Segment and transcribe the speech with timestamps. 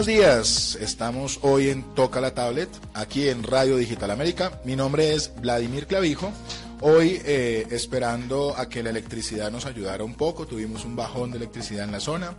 [0.00, 4.58] Buenos días, estamos hoy en Toca la Tablet, aquí en Radio Digital América.
[4.64, 6.32] Mi nombre es Vladimir Clavijo.
[6.80, 11.36] Hoy eh, esperando a que la electricidad nos ayudara un poco, tuvimos un bajón de
[11.36, 12.34] electricidad en la zona,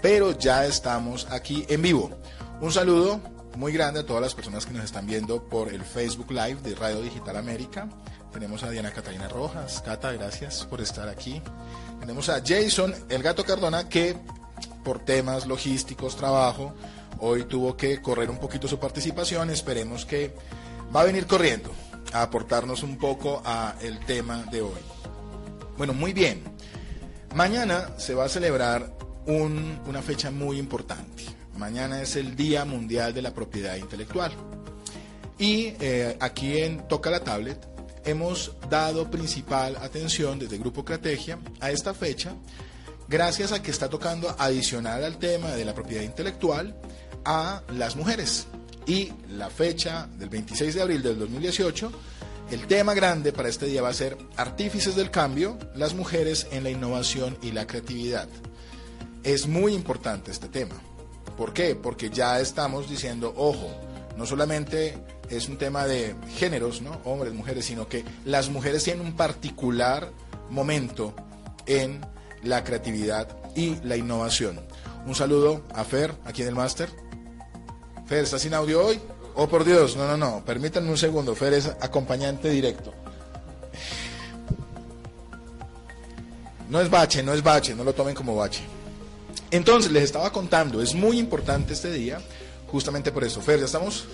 [0.00, 2.18] pero ya estamos aquí en vivo.
[2.62, 3.20] Un saludo
[3.56, 6.74] muy grande a todas las personas que nos están viendo por el Facebook Live de
[6.74, 7.90] Radio Digital América.
[8.32, 9.82] Tenemos a Diana Catalina Rojas.
[9.84, 11.42] Cata, gracias por estar aquí.
[12.00, 14.16] Tenemos a Jason, el gato Cardona, que
[14.82, 16.74] por temas logísticos, trabajo,
[17.24, 19.50] hoy tuvo que correr un poquito su participación.
[19.50, 20.34] Esperemos que
[20.94, 21.70] va a venir corriendo
[22.12, 24.80] a aportarnos un poco a el tema de hoy.
[25.78, 26.42] Bueno, muy bien.
[27.34, 28.92] Mañana se va a celebrar
[29.26, 31.24] una fecha muy importante.
[31.56, 34.32] Mañana es el Día Mundial de la Propiedad Intelectual.
[35.38, 37.68] Y eh, aquí en Toca la Tablet
[38.04, 42.34] hemos dado principal atención desde Grupo Crategia a esta fecha
[43.08, 46.74] gracias a que está tocando adicional al tema de la propiedad intelectual
[47.24, 48.46] a las mujeres.
[48.86, 51.92] Y la fecha del 26 de abril del 2018,
[52.50, 56.64] el tema grande para este día va a ser Artífices del Cambio, las mujeres en
[56.64, 58.28] la innovación y la creatividad.
[59.22, 60.74] Es muy importante este tema.
[61.36, 61.74] ¿Por qué?
[61.74, 63.70] Porque ya estamos diciendo, ojo,
[64.16, 64.98] no solamente
[65.30, 67.00] es un tema de géneros, ¿no?
[67.04, 70.10] Hombres, mujeres, sino que las mujeres tienen un particular
[70.50, 71.14] momento
[71.66, 72.00] en
[72.42, 74.60] la creatividad y la innovación.
[75.06, 76.90] Un saludo a Fer, aquí en el máster.
[78.12, 79.00] Fer, ¿está sin audio hoy?
[79.36, 82.92] Oh, por Dios, no, no, no, permítanme un segundo, Fer es acompañante directo.
[86.68, 88.64] No es bache, no es bache, no lo tomen como bache.
[89.50, 92.20] Entonces, les estaba contando, es muy importante este día,
[92.70, 93.40] justamente por eso.
[93.40, 94.04] Fer, ¿ya estamos?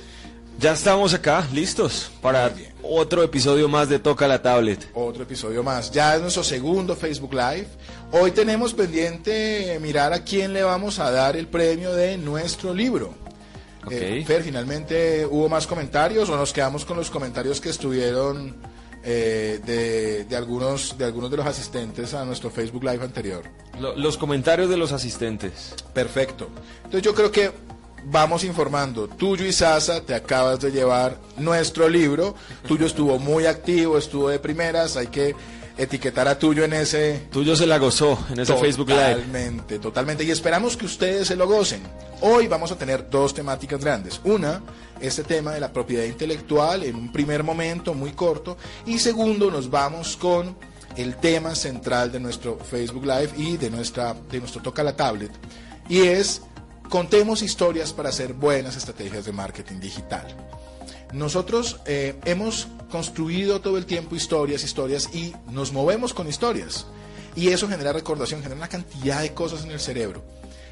[0.60, 2.52] Ya estamos acá, listos para
[2.84, 4.90] otro episodio más de Toca la Tablet.
[4.94, 5.90] Otro episodio más.
[5.90, 7.66] Ya es nuestro segundo Facebook Live.
[8.12, 13.26] Hoy tenemos pendiente mirar a quién le vamos a dar el premio de nuestro libro.
[13.90, 18.56] Eh, Fer, finalmente hubo más comentarios o nos quedamos con los comentarios que estuvieron
[19.02, 23.44] eh, de, algunos, de algunos de los asistentes a nuestro Facebook Live anterior.
[23.96, 25.74] los comentarios de los asistentes.
[25.94, 26.48] Perfecto.
[26.84, 27.52] Entonces yo creo que
[28.04, 29.08] vamos informando.
[29.08, 32.34] Tuyo y Sasa, te acabas de llevar nuestro libro.
[32.66, 34.96] Tuyo estuvo muy activo, estuvo de primeras.
[34.96, 35.34] Hay que
[35.78, 37.28] etiquetar a Tuyo en ese.
[37.30, 39.14] Tuyo se la gozó en ese Facebook Live.
[39.14, 40.24] Totalmente, totalmente.
[40.24, 41.80] Y esperamos que ustedes se lo gocen.
[42.20, 44.20] Hoy vamos a tener dos temáticas grandes.
[44.24, 44.60] Una,
[45.00, 48.58] este tema de la propiedad intelectual en un primer momento muy corto.
[48.86, 50.56] Y segundo, nos vamos con
[50.96, 55.30] el tema central de nuestro Facebook Live y de, nuestra, de nuestro Toca la Tablet.
[55.88, 56.42] Y es
[56.88, 60.26] contemos historias para hacer buenas estrategias de marketing digital.
[61.12, 66.86] Nosotros eh, hemos construido todo el tiempo historias, historias y nos movemos con historias.
[67.34, 70.22] Y eso genera recordación, genera una cantidad de cosas en el cerebro.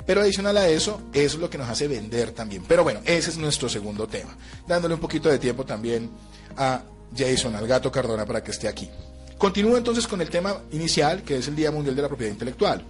[0.06, 2.64] Pero adicional a eso, eso es lo que nos hace vender también.
[2.66, 4.36] Pero bueno, ese es nuestro segundo tema.
[4.66, 6.10] Dándole un poquito de tiempo también
[6.56, 6.82] a
[7.16, 8.88] Jason, al gato Cardona, para que esté aquí.
[9.38, 12.84] Continúo entonces con el tema inicial, que es el Día Mundial de la Propiedad Intelectual.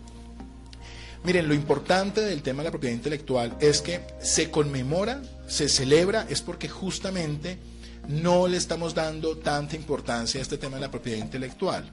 [1.25, 6.27] Miren, lo importante del tema de la propiedad intelectual es que se conmemora, se celebra,
[6.29, 7.59] es porque justamente
[8.09, 11.91] no le estamos dando tanta importancia a este tema de la propiedad intelectual.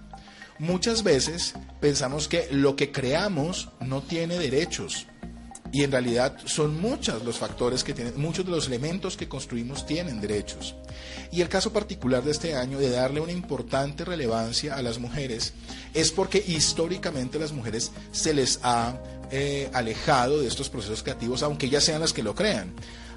[0.60, 5.08] Muchas veces pensamos que lo que creamos no tiene derechos,
[5.74, 9.88] y en realidad son muchos los factores que tienen, muchos de los elementos que construimos
[9.88, 10.76] tienen derechos.
[11.32, 15.54] Y el caso particular de este año de darle una importante relevancia a las mujeres
[15.96, 19.00] es porque históricamente a las mujeres se les ha
[19.32, 22.76] eh, alejado de estos procesos creativos, aunque ellas sean las que lo crean.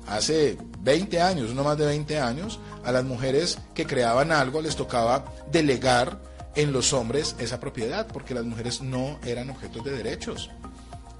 [0.08, 4.76] Hace 20 años, no más de 20 años, a las mujeres que creaban algo les
[4.76, 6.20] tocaba delegar
[6.54, 10.50] en los hombres esa propiedad, porque las mujeres no eran objetos de derechos.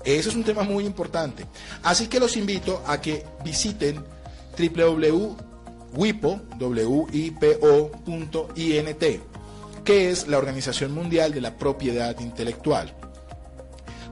[0.05, 1.45] Ese es un tema muy importante.
[1.83, 4.05] Así que los invito a que visiten
[4.57, 5.47] www.wipo.int,
[9.85, 12.95] que es la Organización Mundial de la Propiedad Intelectual.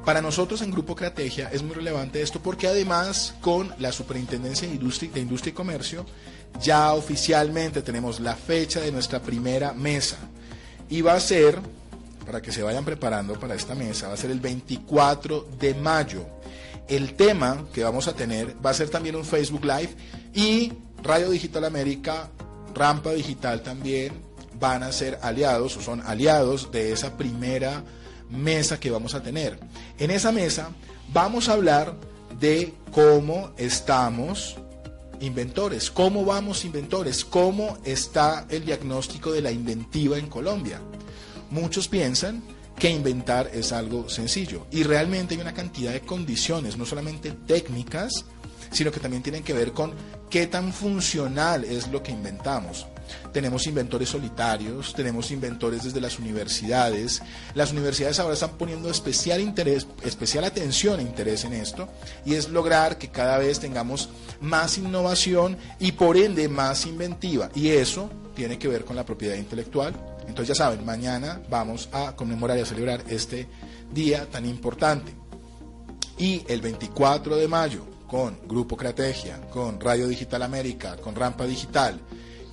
[0.05, 4.75] Para nosotros en Grupo Crategia es muy relevante esto porque además con la Superintendencia de
[4.75, 6.05] Industria, de Industria y Comercio
[6.61, 10.19] ya oficialmente tenemos la fecha de nuestra primera mesa
[10.91, 11.59] y va a ser
[12.27, 16.25] para que se vayan preparando para esta mesa, va a ser el 24 de mayo.
[16.87, 19.95] El tema que vamos a tener va a ser también un Facebook Live
[20.35, 20.73] y
[21.03, 22.29] Radio Digital América,
[22.75, 24.13] Rampa Digital también
[24.61, 27.83] van a ser aliados o son aliados de esa primera
[28.31, 29.59] mesa que vamos a tener.
[29.99, 30.71] En esa mesa
[31.13, 31.95] vamos a hablar
[32.39, 34.57] de cómo estamos
[35.21, 40.81] inventores, cómo vamos inventores, cómo está el diagnóstico de la inventiva en Colombia.
[41.51, 42.43] Muchos piensan
[42.79, 48.25] que inventar es algo sencillo y realmente hay una cantidad de condiciones, no solamente técnicas,
[48.73, 49.93] sino que también tienen que ver con
[50.29, 52.87] qué tan funcional es lo que inventamos.
[53.33, 57.23] Tenemos inventores solitarios, tenemos inventores desde las universidades.
[57.55, 61.89] Las universidades ahora están poniendo especial interés, especial atención e interés en esto,
[62.25, 64.09] y es lograr que cada vez tengamos
[64.41, 67.51] más innovación y por ende más inventiva.
[67.55, 69.95] Y eso tiene que ver con la propiedad intelectual.
[70.27, 73.47] Entonces ya saben, mañana vamos a conmemorar y a celebrar este
[73.93, 75.13] día tan importante.
[76.19, 82.01] Y el 24 de mayo, con Grupo Creategia, con Radio Digital América, con Rampa Digital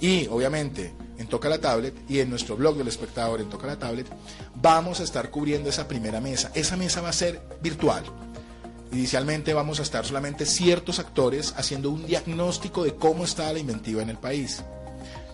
[0.01, 3.79] y obviamente en Toca la Tablet y en nuestro blog del espectador en Toca la
[3.79, 4.07] Tablet,
[4.55, 6.51] vamos a estar cubriendo esa primera mesa.
[6.55, 8.03] Esa mesa va a ser virtual.
[8.91, 14.01] Inicialmente vamos a estar solamente ciertos actores haciendo un diagnóstico de cómo está la inventiva
[14.01, 14.63] en el país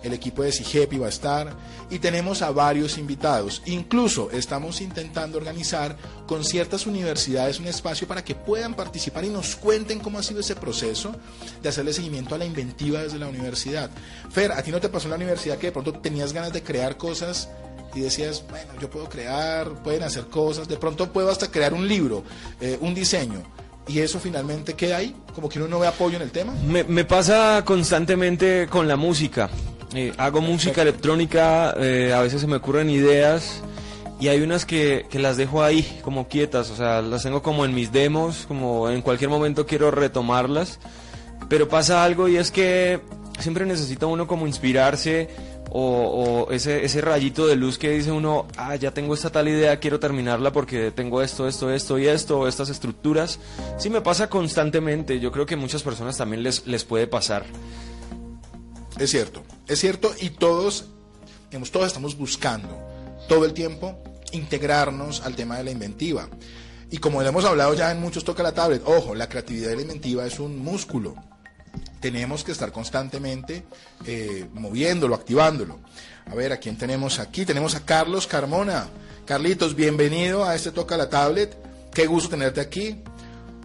[0.03, 1.53] el equipo de CIGEPI va a estar
[1.89, 3.61] y tenemos a varios invitados.
[3.65, 5.97] Incluso estamos intentando organizar
[6.27, 10.41] con ciertas universidades un espacio para que puedan participar y nos cuenten cómo ha sido
[10.41, 11.15] ese proceso
[11.61, 13.89] de hacerle seguimiento a la inventiva desde la universidad.
[14.29, 16.63] Fer, ¿a ti no te pasó en la universidad que de pronto tenías ganas de
[16.63, 17.49] crear cosas?
[17.95, 21.87] y decías, bueno, yo puedo crear, pueden hacer cosas, de pronto puedo hasta crear un
[21.87, 22.23] libro,
[22.61, 23.41] eh, un diseño,
[23.87, 26.53] y eso finalmente queda ahí, como que uno no ve apoyo en el tema.
[26.67, 29.49] Me, me pasa constantemente con la música.
[29.93, 33.61] Eh, hago música electrónica, eh, a veces se me ocurren ideas
[34.19, 37.63] y hay unas que, que, las dejo ahí como quietas, o sea, las tengo como
[37.63, 40.79] en mis demos, como en cualquier momento quiero retomarlas,
[41.47, 42.99] pero pasa algo y es que
[43.39, 45.29] siempre necesita uno como inspirarse
[45.69, 49.79] o, ese, ese rayito de luz que dice uno, ah, ya tengo esta tal idea,
[49.79, 53.39] quiero terminarla porque tengo esto, esto, esto y esto, estas estructuras.
[53.77, 57.45] Sí me pasa constantemente, yo creo que muchas personas también les, les puede pasar.
[58.99, 60.85] Es cierto, es cierto y todos,
[61.71, 62.79] todos estamos buscando
[63.27, 64.01] todo el tiempo
[64.31, 66.27] integrarnos al tema de la inventiva.
[66.89, 70.25] Y como hemos hablado ya en muchos toca la tablet, ojo, la creatividad la inventiva
[70.25, 71.15] es un músculo.
[71.99, 73.65] Tenemos que estar constantemente
[74.05, 75.79] eh, moviéndolo, activándolo.
[76.25, 77.45] A ver, ¿a quién tenemos aquí?
[77.45, 78.87] Tenemos a Carlos Carmona.
[79.25, 81.55] Carlitos, bienvenido a este Toca la Tablet.
[81.93, 83.03] Qué gusto tenerte aquí.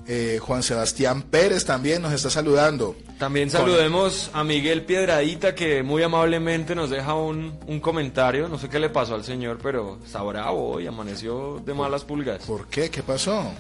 [0.07, 2.97] Eh, Juan Sebastián Pérez también nos está saludando.
[3.19, 8.49] También saludemos a Miguel Piedradita que muy amablemente nos deja un, comentario.
[8.49, 12.43] No sé qué le pasó al señor, pero está bravo y amaneció de malas pulgas.
[12.45, 12.91] ¿Por qué?
[12.91, 13.53] ¿Qué pasó?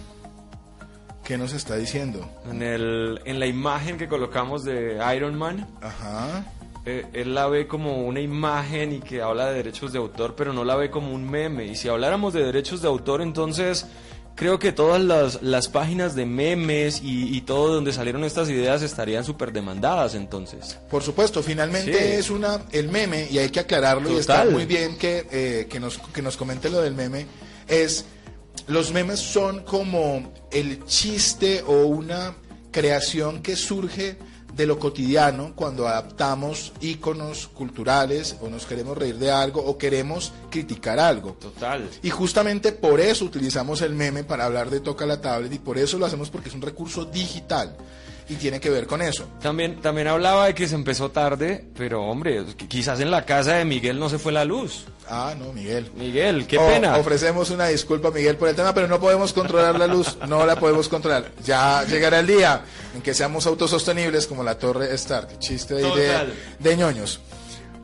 [1.22, 2.28] ¿Qué nos está diciendo?
[2.50, 5.68] En, el, en la imagen que colocamos de Iron Man.
[5.80, 6.44] Ajá.
[6.84, 10.52] Eh, él la ve como una imagen y que habla de derechos de autor, pero
[10.52, 11.66] no la ve como un meme.
[11.66, 13.86] Y si habláramos de derechos de autor, entonces
[14.34, 19.24] creo que todas las, las páginas de memes y, todo donde salieron estas ideas estarían
[19.24, 20.78] súper demandadas entonces.
[20.90, 24.96] Por supuesto, finalmente es una el meme, y hay que aclararlo, y está muy bien
[24.96, 27.26] que, eh, que, nos, que nos comente lo del meme,
[27.68, 28.04] es
[28.66, 32.34] los memes son como el chiste o una
[32.70, 34.16] creación que surge
[34.56, 40.32] de lo cotidiano cuando adaptamos íconos culturales o nos queremos reír de algo o queremos
[40.50, 41.32] criticar algo.
[41.40, 41.88] Total.
[42.02, 45.78] Y justamente por eso utilizamos el meme para hablar de Toca la Tablet y por
[45.78, 47.76] eso lo hacemos porque es un recurso digital
[48.28, 49.28] y tiene que ver con eso.
[49.40, 53.64] También, también hablaba de que se empezó tarde, pero hombre, quizás en la casa de
[53.64, 54.84] Miguel no se fue la luz.
[55.08, 55.90] Ah, no, Miguel.
[55.96, 56.96] Miguel, qué pena.
[56.96, 60.56] Ofrecemos una disculpa, Miguel, por el tema, pero no podemos controlar la luz, no la
[60.56, 61.32] podemos controlar.
[61.44, 62.62] Ya llegará el día
[62.94, 65.38] en que seamos autosostenibles como la Torre Stark.
[65.38, 67.20] Chiste de, de ñoños.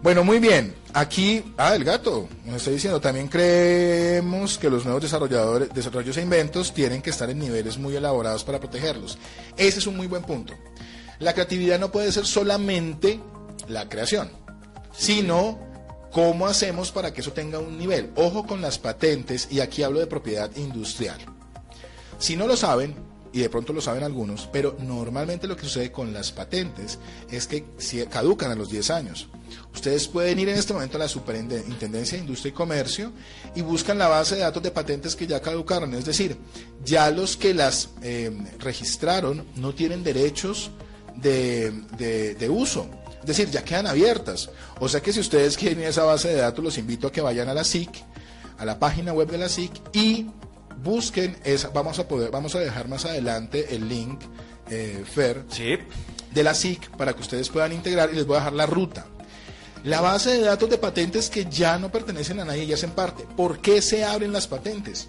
[0.01, 0.75] Bueno, muy bien.
[0.95, 6.23] Aquí, ah, el gato, nos está diciendo, también creemos que los nuevos desarrolladores, desarrollos e
[6.23, 9.19] inventos tienen que estar en niveles muy elaborados para protegerlos.
[9.57, 10.55] Ese es un muy buen punto.
[11.19, 13.21] La creatividad no puede ser solamente
[13.67, 14.31] la creación,
[14.97, 15.59] sino
[16.13, 18.13] cómo hacemos para que eso tenga un nivel.
[18.15, 21.19] Ojo con las patentes, y aquí hablo de propiedad industrial.
[22.19, 22.95] Si no lo saben,
[23.33, 27.01] y de pronto lo saben algunos, pero normalmente lo que sucede con las patentes
[27.31, 27.65] es que
[28.09, 29.29] caducan a los 10 años.
[29.79, 33.13] Ustedes pueden ir en este momento a la Superintendencia de Industria y Comercio
[33.55, 36.37] y buscan la base de datos de patentes que ya caducaron, es decir,
[36.85, 40.73] ya los que las eh, registraron no tienen derechos
[41.15, 42.89] de, de uso,
[43.21, 44.51] es decir, ya quedan abiertas.
[44.81, 47.49] O sea que si ustedes quieren esa base de datos, los invito a que vayan
[47.49, 47.91] a la SIC,
[48.59, 50.27] a la página web de la SIC y
[50.83, 54.23] busquen esa, vamos a poder, vamos a dejar más adelante el link,
[54.71, 55.45] eh, Fer,
[56.33, 59.07] de la SIC para que ustedes puedan integrar y les voy a dejar la ruta.
[59.85, 63.25] La base de datos de patentes que ya no pertenecen a nadie ya hacen parte.
[63.37, 65.09] ¿Por qué se abren las patentes?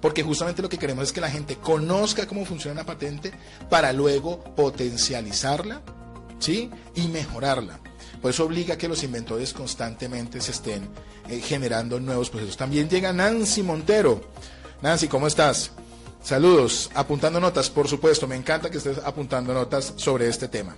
[0.00, 3.32] Porque justamente lo que queremos es que la gente conozca cómo funciona una patente
[3.70, 5.80] para luego potencializarla,
[6.38, 6.70] ¿sí?
[6.96, 7.80] Y mejorarla.
[8.20, 10.88] Por eso obliga a que los inventores constantemente se estén
[11.28, 12.56] eh, generando nuevos procesos.
[12.56, 14.20] También llega Nancy Montero.
[14.82, 15.72] Nancy, ¿cómo estás?
[16.22, 20.76] Saludos, apuntando notas, por supuesto, me encanta que estés apuntando notas sobre este tema.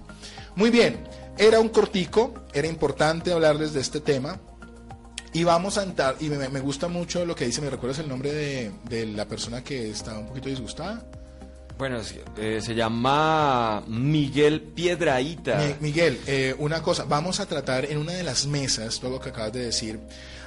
[0.57, 1.05] Muy bien,
[1.37, 4.41] era un cortico, era importante hablarles de este tema.
[5.35, 8.33] Y vamos a entrar, y me, gusta mucho lo que dice, ¿me recuerdas el nombre
[8.33, 11.05] de, la persona que está un poquito disgustada?
[11.77, 11.99] Bueno,
[12.39, 15.77] eh, se llama Miguel Piedraíta.
[15.81, 19.31] Miguel, eh, una cosa, vamos a tratar en una de las mesas, todo lo que
[19.31, 19.99] acabas de decir,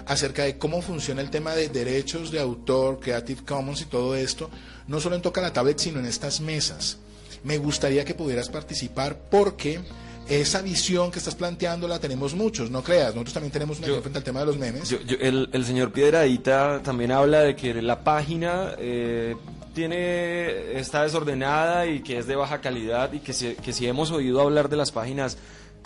[0.07, 4.49] acerca de cómo funciona el tema de derechos de autor, Creative Commons y todo esto,
[4.87, 6.97] no solo en Toca la Tablet, sino en estas mesas.
[7.43, 9.79] Me gustaría que pudieras participar porque
[10.27, 13.13] esa visión que estás planteando la tenemos muchos, no creas.
[13.13, 14.91] Nosotros también tenemos una frente al tema de los memes.
[14.91, 19.35] el, señor Piedradita también habla de que la página eh,
[19.73, 24.11] tiene está desordenada y que es de baja calidad y que si, que si hemos
[24.11, 25.37] oído hablar de las páginas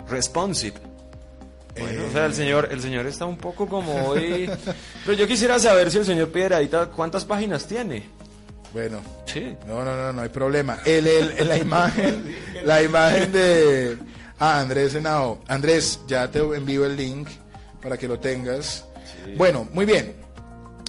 [0.08, 0.74] responsive
[1.78, 4.50] bueno, o sea, el señor, el señor está un poco como hoy.
[5.04, 8.04] Pero yo quisiera saber si el señor Piedradita, ¿cuántas páginas tiene?
[8.72, 9.56] Bueno, sí.
[9.66, 10.78] No, no, no, no hay problema.
[10.84, 13.98] El, el, la imagen, la imagen de
[14.38, 15.40] ah, Andrés Henao.
[15.48, 17.28] Andrés, ya te envío el link
[17.82, 18.84] para que lo tengas.
[19.36, 20.16] Bueno, muy bien.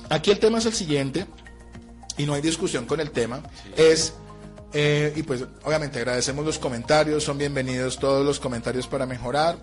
[0.09, 1.25] Aquí el tema es el siguiente,
[2.17, 3.41] y no hay discusión con el tema,
[3.75, 4.13] es
[4.73, 9.57] eh, y pues obviamente agradecemos los comentarios, son bienvenidos todos los comentarios para mejorar.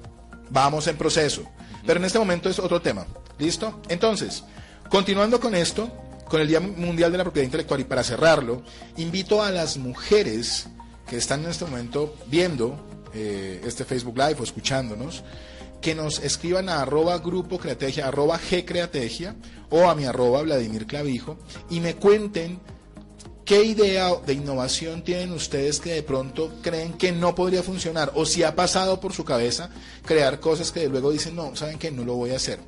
[0.50, 1.45] Vamos en proceso.
[1.87, 3.07] Pero en este momento es otro tema.
[3.38, 3.80] ¿Listo?
[3.88, 4.45] Entonces,
[4.88, 5.90] continuando con esto,
[6.28, 8.62] con el Día Mundial de la Propiedad Intelectual y para cerrarlo,
[8.97, 10.69] invito a las mujeres
[11.09, 12.78] que están en este momento viendo
[13.14, 15.25] eh, este Facebook Live o escuchándonos,
[15.80, 19.35] que nos escriban a arroba grupo creategia, arroba gcreategia
[19.71, 21.38] o a mi arroba Vladimir Clavijo
[21.71, 22.61] y me cuenten
[23.50, 28.12] ¿Qué idea de innovación tienen ustedes que de pronto creen que no podría funcionar?
[28.14, 29.71] O si ha pasado por su cabeza
[30.04, 32.61] crear cosas que luego dicen, no, saben que no lo voy a hacer.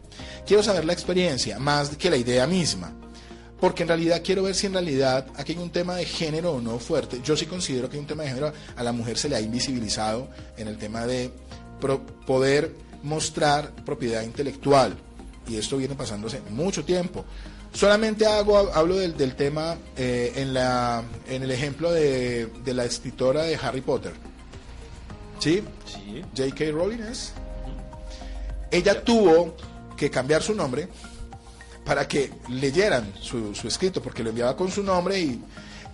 [0.44, 2.92] Quiero saber la experiencia, más que la idea misma.
[3.60, 6.60] Porque en realidad quiero ver si en realidad aquí hay un tema de género o
[6.60, 7.20] no fuerte.
[7.22, 8.52] Yo sí considero que hay un tema de género.
[8.74, 11.30] A la mujer se le ha invisibilizado en el tema de
[12.26, 12.74] poder
[13.04, 14.96] mostrar propiedad intelectual.
[15.46, 17.24] Y esto viene pasándose mucho tiempo.
[17.72, 22.84] Solamente hago, hablo del, del tema eh, en, la, en el ejemplo de, de, la
[22.84, 24.12] escritora de Harry Potter.
[25.38, 25.62] ¿Sí?
[25.86, 26.22] Sí.
[26.36, 26.70] J.K.
[26.70, 27.32] Rowling es.
[28.70, 29.56] Ella tuvo
[29.96, 30.88] que cambiar su nombre
[31.84, 35.42] para que leyeran su, su, escrito, porque lo enviaba con su nombre y,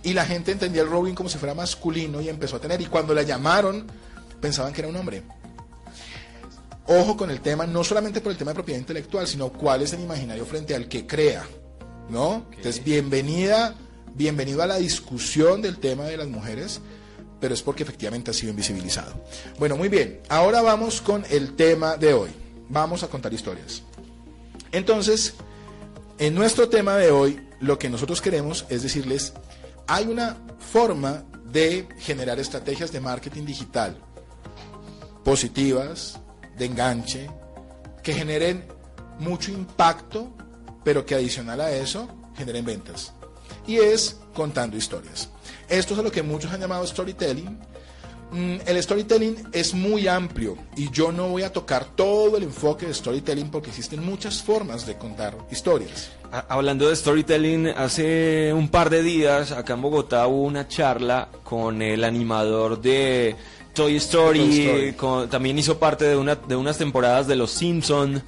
[0.03, 2.79] y la gente entendía el Rowling como si fuera masculino y empezó a tener.
[2.81, 3.87] Y cuando la llamaron,
[4.41, 5.23] pensaban que era un hombre.
[6.87, 9.93] Ojo con el tema, no solamente por el tema de propiedad intelectual, sino cuál es
[9.93, 11.45] el imaginario frente al que crea.
[12.09, 12.45] ¿No?
[12.55, 13.75] Entonces, bienvenida,
[14.15, 16.81] bienvenido a la discusión del tema de las mujeres,
[17.39, 19.13] pero es porque efectivamente ha sido invisibilizado.
[19.57, 22.29] Bueno, muy bien, ahora vamos con el tema de hoy.
[22.69, 23.83] Vamos a contar historias.
[24.71, 25.35] Entonces,
[26.17, 29.33] en nuestro tema de hoy, lo que nosotros queremos es decirles,
[29.87, 33.97] hay una forma de generar estrategias de marketing digital
[35.23, 36.19] positivas,
[36.57, 37.29] de enganche,
[38.03, 38.65] que generen
[39.19, 40.33] mucho impacto
[40.83, 43.13] pero que adicional a eso generen ventas.
[43.67, 45.29] Y es contando historias.
[45.67, 47.59] Esto es a lo que muchos han llamado storytelling.
[48.31, 52.85] Mm, el storytelling es muy amplio y yo no voy a tocar todo el enfoque
[52.85, 56.11] de storytelling porque existen muchas formas de contar historias.
[56.47, 61.81] Hablando de storytelling, hace un par de días acá en Bogotá hubo una charla con
[61.81, 63.35] el animador de
[63.73, 64.95] Toy Story,
[65.29, 68.21] también hizo parte de, una, de unas temporadas de Los Simpson.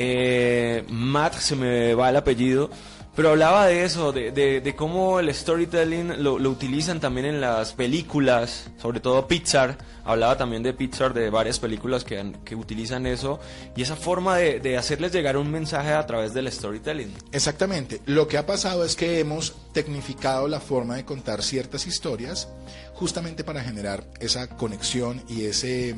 [0.00, 2.70] Eh, Matt, se me va el apellido,
[3.16, 8.70] pero hablaba de eso, de, de, cómo el storytelling lo, utilizan también en las películas,
[8.80, 9.76] sobre todo Pixar.
[10.04, 13.40] Hablaba también de Pixar, de varias películas que, que utilizan eso,
[13.74, 17.12] y esa forma de, de, hacerles llegar un mensaje a través del storytelling.
[17.32, 18.00] Exactamente.
[18.06, 22.48] Lo que ha pasado es que hemos tecnificado la forma de contar ciertas historias
[22.94, 25.96] justamente para generar esa conexión y ese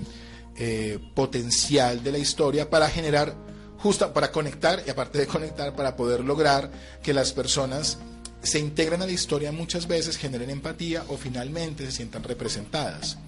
[0.57, 3.50] eh, potencial de la historia para generar
[3.83, 6.71] justo para conectar y aparte de conectar, para poder lograr
[7.03, 7.99] que las personas
[8.43, 13.19] se integren a la historia muchas veces, generen empatía o finalmente se sientan representadas.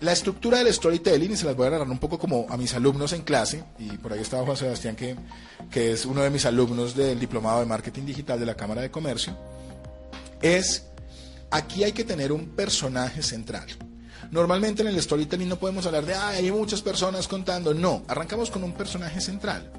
[0.00, 2.72] La estructura del storytelling, y se las voy a agarrar un poco como a mis
[2.74, 5.16] alumnos en clase, y por ahí estaba Juan Sebastián, que,
[5.72, 8.92] que es uno de mis alumnos del Diplomado de Marketing Digital de la Cámara de
[8.92, 9.36] Comercio,
[10.40, 10.84] es,
[11.50, 13.66] aquí hay que tener un personaje central.
[14.30, 17.72] Normalmente en el storytelling no podemos hablar de, hay muchas personas contando.
[17.72, 19.70] No, arrancamos con un personaje central.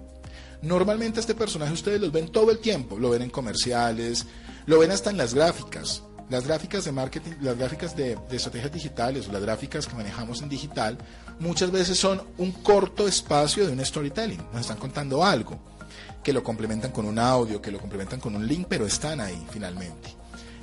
[0.62, 4.26] Normalmente este personaje ustedes lo ven todo el tiempo, lo ven en comerciales,
[4.66, 6.04] lo ven hasta en las gráficas.
[6.30, 10.50] Las gráficas de marketing, las gráficas de, de estrategias digitales las gráficas que manejamos en
[10.50, 10.98] digital,
[11.40, 14.42] muchas veces son un corto espacio de un storytelling.
[14.52, 15.60] Nos están contando algo,
[16.24, 19.44] que lo complementan con un audio, que lo complementan con un link, pero están ahí
[19.50, 20.16] finalmente.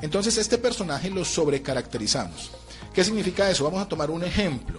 [0.02, 2.50] Entonces este personaje lo sobrecaracterizamos.
[2.97, 3.62] ¿Qué significa eso?
[3.65, 4.79] Vamos a tomar un ejemplo.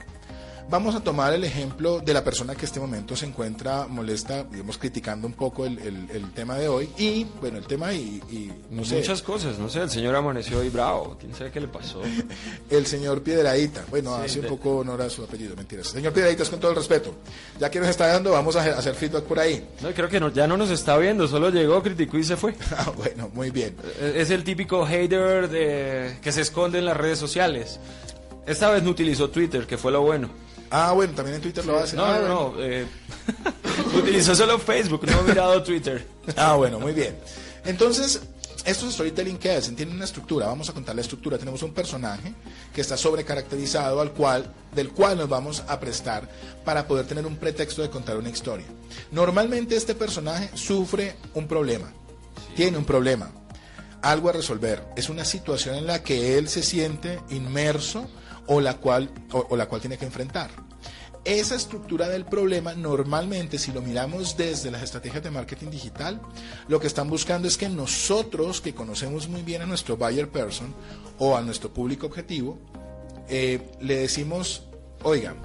[0.70, 4.44] Vamos a tomar el ejemplo de la persona que en este momento se encuentra molesta,
[4.44, 6.90] digamos, criticando un poco el, tema de hoy.
[6.98, 8.98] Y, bueno, el tema y, no sé.
[8.98, 12.02] Muchas cosas, no sé, el señor amaneció hoy bravo, quién sabe qué le pasó.
[12.72, 15.88] el señor Piedradita, bueno, hace un poco honor a su apellido, mentiras.
[15.88, 17.14] Señor Piedradita, es con todo el respeto.
[17.60, 19.66] Ya que nos está dando, vamos a hacer feedback por ahí.
[19.82, 22.56] No, creo que ya no nos está viendo, solo llegó, criticó y se fue.
[22.78, 23.76] ah, bueno, muy bien.
[24.02, 27.80] Es el típico hater de, que se esconde en las redes sociales.
[28.48, 30.30] Esta vez no utilizó Twitter, que fue lo bueno.
[30.72, 31.98] Ah, bueno, también en Twitter lo hace.
[31.98, 32.54] No, no, no.
[32.64, 32.88] Eh,
[33.94, 36.08] utilizó solo Facebook, no ha mirado Twitter.
[36.38, 37.16] Ah, bueno, muy bien.
[37.66, 38.22] Entonces,
[38.64, 41.38] esto es storytelling que es, tiene una estructura, vamos a contar la estructura.
[41.38, 42.34] Tenemos un personaje
[42.74, 46.30] que está sobrecaracterizado al cual, del cual nos vamos a prestar
[46.64, 48.66] para poder tener un pretexto de contar una historia.
[49.12, 51.92] Normalmente este personaje sufre un problema,
[52.56, 53.30] tiene un problema,
[54.02, 54.84] algo a resolver.
[54.96, 58.10] Es una situación en la que él se siente inmerso
[58.48, 60.50] o la cual, o, la cual tiene que enfrentar.
[61.24, 66.22] Esa estructura del problema normalmente, si lo miramos desde las estrategias de marketing digital,
[66.70, 70.74] lo que están buscando es que nosotros, que conocemos muy bien a nuestro buyer person
[71.20, 72.58] o a nuestro público objetivo,
[73.28, 74.64] eh, le decimos,
[75.04, 75.36] oiga,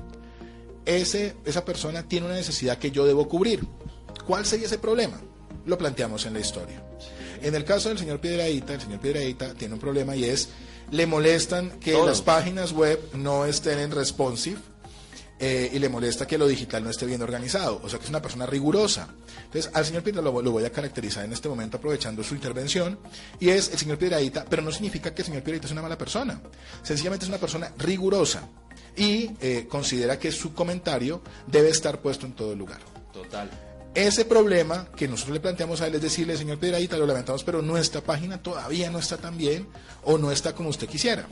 [0.84, 3.66] ese, esa persona tiene una necesidad que yo debo cubrir.
[4.24, 5.20] ¿Cuál sería ese problema?
[5.66, 6.80] Lo planteamos en la historia.
[7.42, 10.50] En el caso del señor Piedradita, el señor Piedradita tiene un problema y es
[10.92, 14.58] le molestan que las páginas web no estén en responsive
[15.40, 17.80] eh, y le molesta que lo digital no esté bien organizado.
[17.82, 19.08] O sea que es una persona rigurosa.
[19.44, 22.98] Entonces, al señor Piedra lo, voy a caracterizar en este momento aprovechando su intervención
[23.40, 25.96] y es el señor Piedradita, pero no significa que el señor Piedradita es una mala
[25.96, 26.40] persona.
[26.82, 28.46] Sencillamente es una persona rigurosa
[28.94, 32.80] y eh, considera que su comentario debe estar puesto en todo lugar.
[33.14, 33.50] Total.
[33.94, 37.60] Ese problema que nosotros le planteamos a él es decirle, señor Piedradita, lo lamentamos, pero
[37.60, 39.68] nuestra página todavía no está tan bien
[40.04, 41.26] o no está como usted quisiera.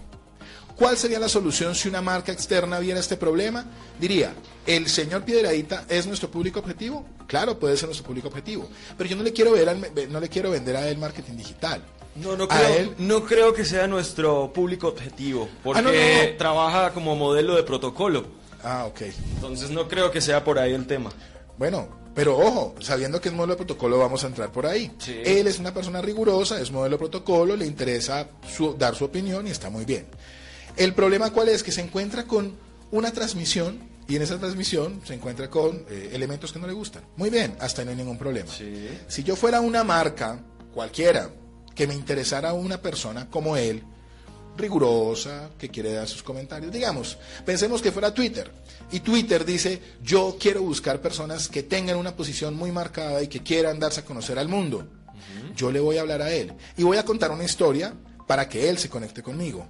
[0.77, 3.65] ¿Cuál sería la solución si una marca externa viera este problema?
[3.99, 4.35] Diría,
[4.67, 7.05] ¿el señor Piedradita es nuestro público objetivo?
[7.27, 10.51] Claro, puede ser nuestro público objetivo, pero yo no le quiero, ver no le quiero
[10.51, 11.83] vender a él marketing digital.
[12.17, 17.57] No, no creo, no creo que sea nuestro público objetivo, ah, porque trabaja como modelo
[17.57, 18.25] de protocolo.
[18.63, 19.03] Ah, ok.
[19.35, 21.11] Entonces no creo que sea por ahí el tema.
[21.57, 24.91] Bueno, pero ojo, sabiendo que es modelo de protocolo, vamos a entrar por ahí.
[25.25, 28.29] Él es una persona rigurosa, es modelo de protocolo, le interesa
[28.79, 30.07] dar su opinión y está muy bien.
[30.77, 31.63] El problema cuál es?
[31.63, 32.55] Que se encuentra con
[32.91, 37.05] una transmisión y en esa transmisión se encuentra con eh, elementos que no le gustan.
[37.17, 38.51] Muy bien, hasta ahí no hay ningún problema.
[39.07, 40.41] Si yo fuera una marca,
[40.75, 41.31] cualquiera,
[41.75, 43.85] que me interesara una persona como él,
[44.57, 46.73] rigurosa, que quiere dar sus comentarios.
[46.73, 48.51] Digamos, pensemos que fuera Twitter.
[48.93, 53.43] Y Twitter dice, yo quiero buscar personas que tengan una posición muy marcada y que
[53.43, 54.87] quieran darse a conocer al mundo.
[55.57, 56.53] Yo le voy a hablar a él.
[56.77, 57.95] Y voy a contar una historia
[58.27, 59.67] para que él se conecte conmigo.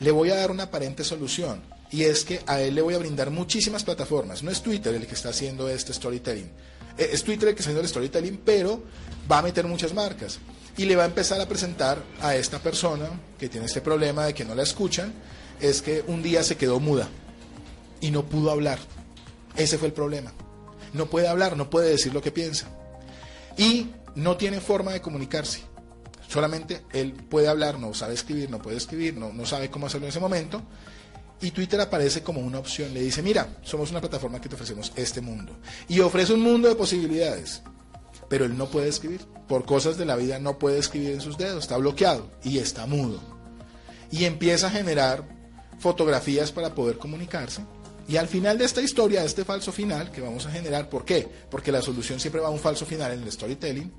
[0.00, 1.62] Le voy a dar una aparente solución.
[1.90, 4.42] Y es que a él le voy a brindar muchísimas plataformas.
[4.42, 6.50] No es Twitter el que está haciendo este storytelling.
[6.98, 8.82] Eh, es Twitter el que está haciendo el storytelling, pero
[9.30, 10.38] va a meter muchas marcas
[10.76, 13.08] y le va a empezar a presentar a esta persona
[13.38, 15.12] que tiene este problema de que no la escuchan,
[15.60, 17.08] es que un día se quedó muda
[18.00, 18.78] y no pudo hablar.
[19.56, 20.32] Ese fue el problema.
[20.92, 22.66] No puede hablar, no puede decir lo que piensa.
[23.56, 25.60] Y no tiene forma de comunicarse.
[26.28, 30.06] Solamente él puede hablar, no sabe escribir, no puede escribir, no, no sabe cómo hacerlo
[30.06, 30.62] en ese momento.
[31.40, 32.92] Y Twitter aparece como una opción.
[32.92, 35.56] Le dice, mira, somos una plataforma que te ofrecemos este mundo.
[35.88, 37.62] Y ofrece un mundo de posibilidades
[38.34, 39.20] pero él no puede escribir.
[39.46, 42.84] Por cosas de la vida no puede escribir en sus dedos, está bloqueado y está
[42.84, 43.20] mudo.
[44.10, 45.22] Y empieza a generar
[45.78, 47.62] fotografías para poder comunicarse.
[48.08, 51.04] Y al final de esta historia, de este falso final que vamos a generar, ¿por
[51.04, 51.28] qué?
[51.48, 53.92] Porque la solución siempre va a un falso final en el storytelling.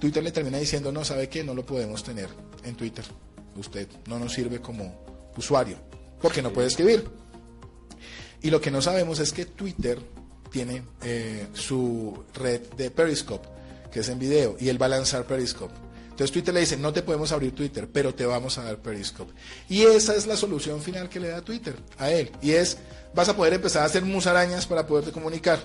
[0.00, 1.44] Twitter le termina diciendo, no, ¿sabe qué?
[1.44, 2.30] No lo podemos tener
[2.64, 3.04] en Twitter.
[3.54, 5.76] Usted no nos sirve como usuario,
[6.22, 7.06] porque no puede escribir.
[8.40, 9.98] Y lo que no sabemos es que Twitter
[10.50, 13.57] tiene eh, su red de Periscope,
[13.90, 15.74] que es en video, y él va a lanzar Periscope.
[16.10, 19.32] Entonces Twitter le dice, no te podemos abrir Twitter, pero te vamos a dar Periscope.
[19.68, 22.32] Y esa es la solución final que le da Twitter a él.
[22.42, 22.78] Y es,
[23.14, 25.60] vas a poder empezar a hacer musarañas para poderte comunicar.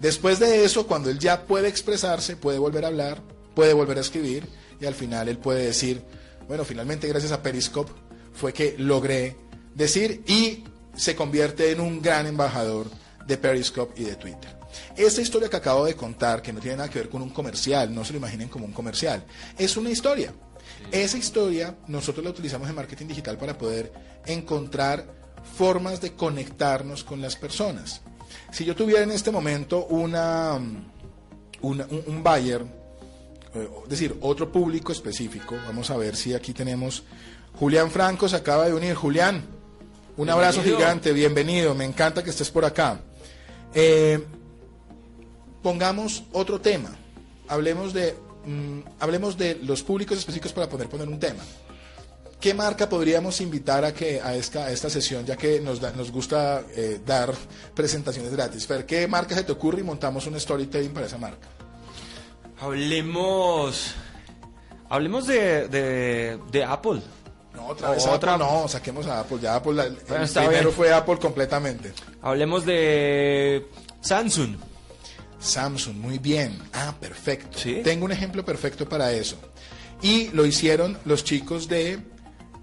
[0.00, 3.22] Después de eso, cuando él ya puede expresarse, puede volver a hablar,
[3.54, 4.48] puede volver a escribir,
[4.80, 6.02] y al final él puede decir,
[6.48, 7.92] bueno, finalmente gracias a Periscope
[8.32, 9.36] fue que logré
[9.74, 10.64] decir y
[10.96, 12.88] se convierte en un gran embajador
[13.26, 14.57] de Periscope y de Twitter.
[14.96, 17.94] Esta historia que acabo de contar, que no tiene nada que ver con un comercial,
[17.94, 19.24] no se lo imaginen como un comercial,
[19.56, 20.32] es una historia.
[20.90, 23.92] Esa historia nosotros la utilizamos en marketing digital para poder
[24.26, 25.06] encontrar
[25.56, 28.02] formas de conectarnos con las personas.
[28.50, 30.54] Si yo tuviera en este momento una,
[31.62, 32.64] un, buyer
[33.54, 35.56] eh, es decir, otro público específico.
[35.66, 37.02] Vamos a ver si aquí tenemos.
[37.58, 38.94] Julián Franco se acaba de unir.
[38.94, 39.42] Julián,
[40.16, 43.00] un abrazo gigante, bienvenido, me encanta que estés por acá.
[43.74, 44.24] Eh,
[45.62, 46.90] pongamos otro tema.
[47.48, 51.42] Hablemos de, mm, hablemos de los públicos específicos para poder poner un tema.
[52.40, 56.12] ¿Qué marca podríamos invitar a que a esta, a esta sesión, ya que nos, nos
[56.12, 57.34] gusta eh, dar
[57.74, 58.64] presentaciones gratis?
[58.64, 61.48] Fer, ¿qué marca se te ocurre y montamos un storytelling para esa marca?
[62.60, 63.92] Hablemos,
[64.88, 67.00] hablemos de, de, Apple.
[67.54, 68.38] No, otra vez otra...
[68.38, 69.38] no, saquemos a Apple.
[69.40, 71.92] Ya Apple, el primero fue Apple completamente.
[72.22, 73.66] Hablemos de
[74.00, 74.56] Samsung.
[75.38, 76.58] Samsung, muy bien.
[76.72, 77.58] Ah, perfecto.
[77.84, 79.36] Tengo un ejemplo perfecto para eso.
[80.02, 81.98] Y lo hicieron los chicos de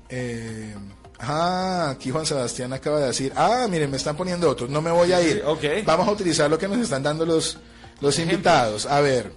[0.09, 0.75] eh,
[1.19, 4.91] ah, aquí Juan Sebastián acaba de decir, ah, miren, me están poniendo otros, no me
[4.91, 5.43] voy a ir.
[5.85, 7.57] Vamos a utilizar lo que nos están dando los,
[8.01, 8.85] los invitados.
[8.85, 9.31] A ver.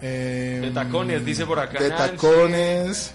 [0.00, 1.80] Eh, de tacones, dice por acá.
[1.80, 3.14] De tacones.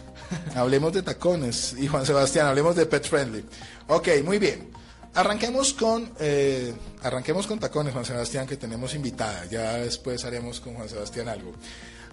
[0.55, 1.75] hablemos de tacones.
[1.77, 3.43] Y Juan Sebastián, hablemos de Pet Friendly.
[3.87, 4.69] Ok, muy bien.
[5.17, 9.45] Arranquemos con, eh, arranquemos con tacones, Juan Sebastián, que tenemos invitada.
[9.45, 11.53] Ya después haremos con Juan Sebastián algo.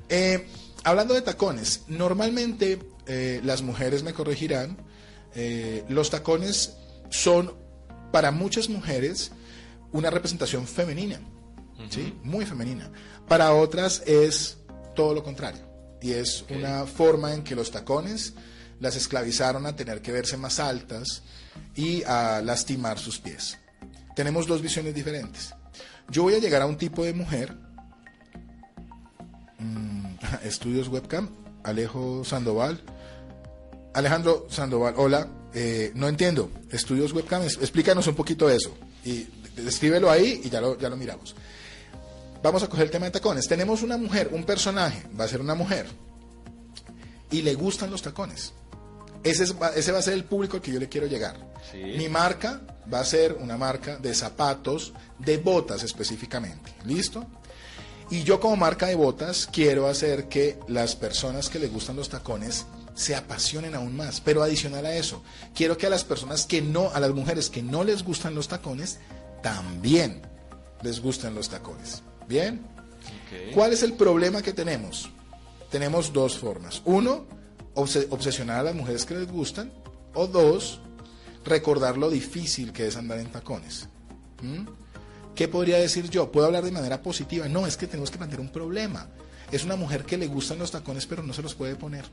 [0.08, 0.46] Eh,
[0.84, 4.78] hablando de tacones, normalmente eh, las mujeres me corregirán,
[5.88, 6.78] los tacones
[7.10, 7.52] son
[8.10, 9.32] para muchas mujeres
[9.92, 11.20] una representación femenina,
[11.90, 12.18] ¿sí?
[12.22, 12.90] muy femenina.
[13.28, 14.56] Para otras es
[14.94, 15.60] todo lo contrario,
[16.00, 18.32] y es una forma en que los tacones
[18.84, 21.22] las esclavizaron a tener que verse más altas
[21.74, 23.58] y a lastimar sus pies.
[24.14, 25.54] Tenemos dos visiones diferentes.
[26.10, 27.56] Yo voy a llegar a un tipo de mujer,
[29.58, 31.30] mm, estudios webcam,
[31.62, 32.78] Alejo Sandoval,
[33.94, 35.28] Alejandro Sandoval, hola.
[35.54, 36.50] Eh, no entiendo.
[36.70, 38.76] Estudios webcam, explícanos un poquito eso.
[39.04, 41.34] Y escríbelo ahí y ya lo, ya lo miramos.
[42.42, 43.48] Vamos a coger el tema de tacones.
[43.48, 45.86] Tenemos una mujer, un personaje, va a ser una mujer.
[47.30, 48.52] Y le gustan los tacones.
[49.24, 49.44] Ese,
[49.76, 51.36] ese va a ser el público al que yo le quiero llegar.
[51.72, 52.60] Mi marca
[52.92, 56.74] va a ser una marca de zapatos, de botas específicamente.
[56.84, 57.26] ¿Listo?
[58.10, 62.10] Y yo como marca de botas quiero hacer que las personas que les gustan los
[62.10, 64.20] tacones se apasionen aún más.
[64.20, 65.22] Pero adicional a eso,
[65.54, 68.48] quiero que a las personas que no, a las mujeres que no les gustan los
[68.48, 68.98] tacones,
[69.42, 70.22] también
[70.82, 72.02] les gusten los tacones.
[72.28, 72.60] ¿Bien?
[73.52, 75.10] ¿Cuál es el problema que tenemos?
[75.70, 76.82] Tenemos dos formas.
[76.84, 77.26] Uno,
[77.74, 79.72] obsesionar a las mujeres que les gustan.
[80.14, 80.80] O dos,
[81.44, 83.88] recordar lo difícil que es andar en tacones.
[84.42, 84.66] ¿Mm?
[85.34, 86.30] ¿Qué podría decir yo?
[86.30, 87.48] ¿Puedo hablar de manera positiva?
[87.48, 89.08] No, es que tenemos que plantear un problema.
[89.50, 92.04] Es una mujer que le gustan los tacones pero no se los puede poner.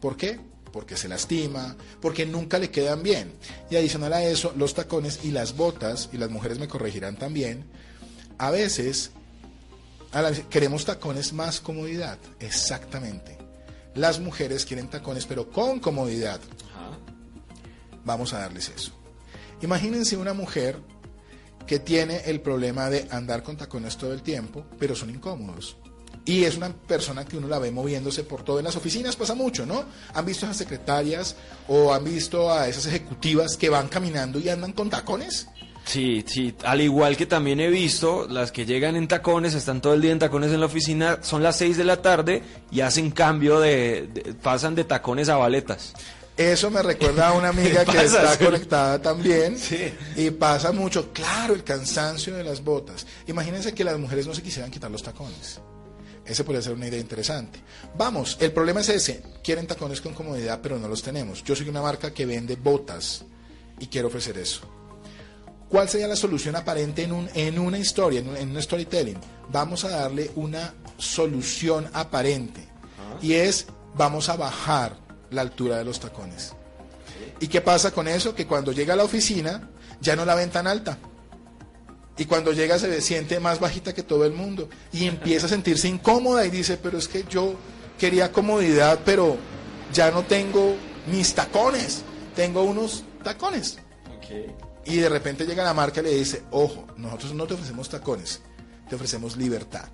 [0.00, 0.40] ¿Por qué?
[0.72, 3.32] Porque se lastima, porque nunca le quedan bien.
[3.70, 7.64] Y adicional a eso, los tacones y las botas, y las mujeres me corregirán también,
[8.38, 9.10] a veces
[10.50, 12.18] queremos tacones más comodidad.
[12.40, 13.35] Exactamente.
[13.96, 16.40] Las mujeres quieren tacones, pero con comodidad.
[18.04, 18.92] Vamos a darles eso.
[19.62, 20.78] Imagínense una mujer
[21.66, 25.76] que tiene el problema de andar con tacones todo el tiempo, pero son incómodos.
[26.24, 28.58] Y es una persona que uno la ve moviéndose por todo.
[28.58, 29.84] En las oficinas pasa mucho, ¿no?
[30.12, 31.36] Han visto a esas secretarias
[31.68, 35.48] o han visto a esas ejecutivas que van caminando y andan con tacones.
[35.86, 39.94] Sí, sí, al igual que también he visto las que llegan en tacones, están todo
[39.94, 43.12] el día en tacones en la oficina, son las 6 de la tarde y hacen
[43.12, 45.94] cambio de, pasan de tacones a baletas.
[46.36, 49.94] Eso me recuerda a una amiga que está conectada también sí.
[50.16, 53.06] y pasa mucho, claro, el cansancio de las botas.
[53.28, 55.60] Imagínense que las mujeres no se quisieran quitar los tacones.
[56.24, 57.60] Ese podría ser una idea interesante.
[57.96, 59.22] Vamos, el problema es ese.
[59.42, 61.44] Quieren tacones con comodidad, pero no los tenemos.
[61.44, 63.24] Yo soy una marca que vende botas
[63.78, 64.75] y quiero ofrecer eso.
[65.68, 69.18] ¿Cuál sería la solución aparente en, un, en una historia, en un, storytelling?
[69.50, 72.66] Vamos a darle una solución aparente.
[73.20, 74.96] Y es, vamos a bajar
[75.30, 76.52] la altura de los tacones.
[77.40, 78.34] ¿Y qué pasa con eso?
[78.34, 79.68] Que cuando llega a la oficina,
[80.00, 80.98] ya no la ven tan alta
[82.18, 85.88] y cuando llega se siente más bajita que todo el mundo y empieza a sentirse
[85.88, 87.54] incómoda y dice, pero es que yo
[87.98, 89.36] quería comodidad, pero
[89.92, 90.76] ya no tengo
[91.10, 92.02] mis tacones,
[92.34, 93.78] tengo unos tacones.
[94.86, 98.40] Y de repente llega la marca y le dice, ojo, nosotros no te ofrecemos tacones,
[98.88, 99.88] te ofrecemos libertad.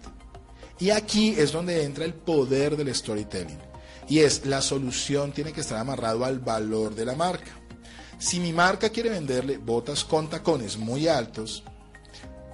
[0.79, 3.59] Y aquí es donde entra el poder del storytelling.
[4.09, 7.53] Y es, la solución tiene que estar amarrado al valor de la marca.
[8.19, 11.65] Si mi marca quiere venderle botas con tacones muy altos,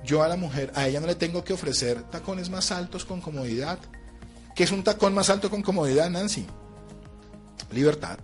[0.05, 3.20] yo a la mujer, a ella no le tengo que ofrecer tacones más altos con
[3.20, 3.79] comodidad.
[4.55, 6.46] ¿Qué es un tacón más alto con comodidad, Nancy?
[7.72, 8.18] Libertad.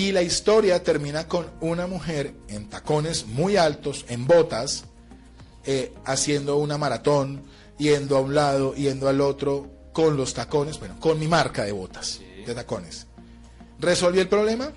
[0.00, 4.86] Y la historia termina con una mujer en tacones muy altos, en botas,
[5.66, 7.42] eh, haciendo una maratón,
[7.76, 11.72] yendo a un lado, yendo al otro, con los tacones, bueno, con mi marca de
[11.72, 13.08] botas, de tacones.
[13.78, 14.72] ¿Resolví el problema?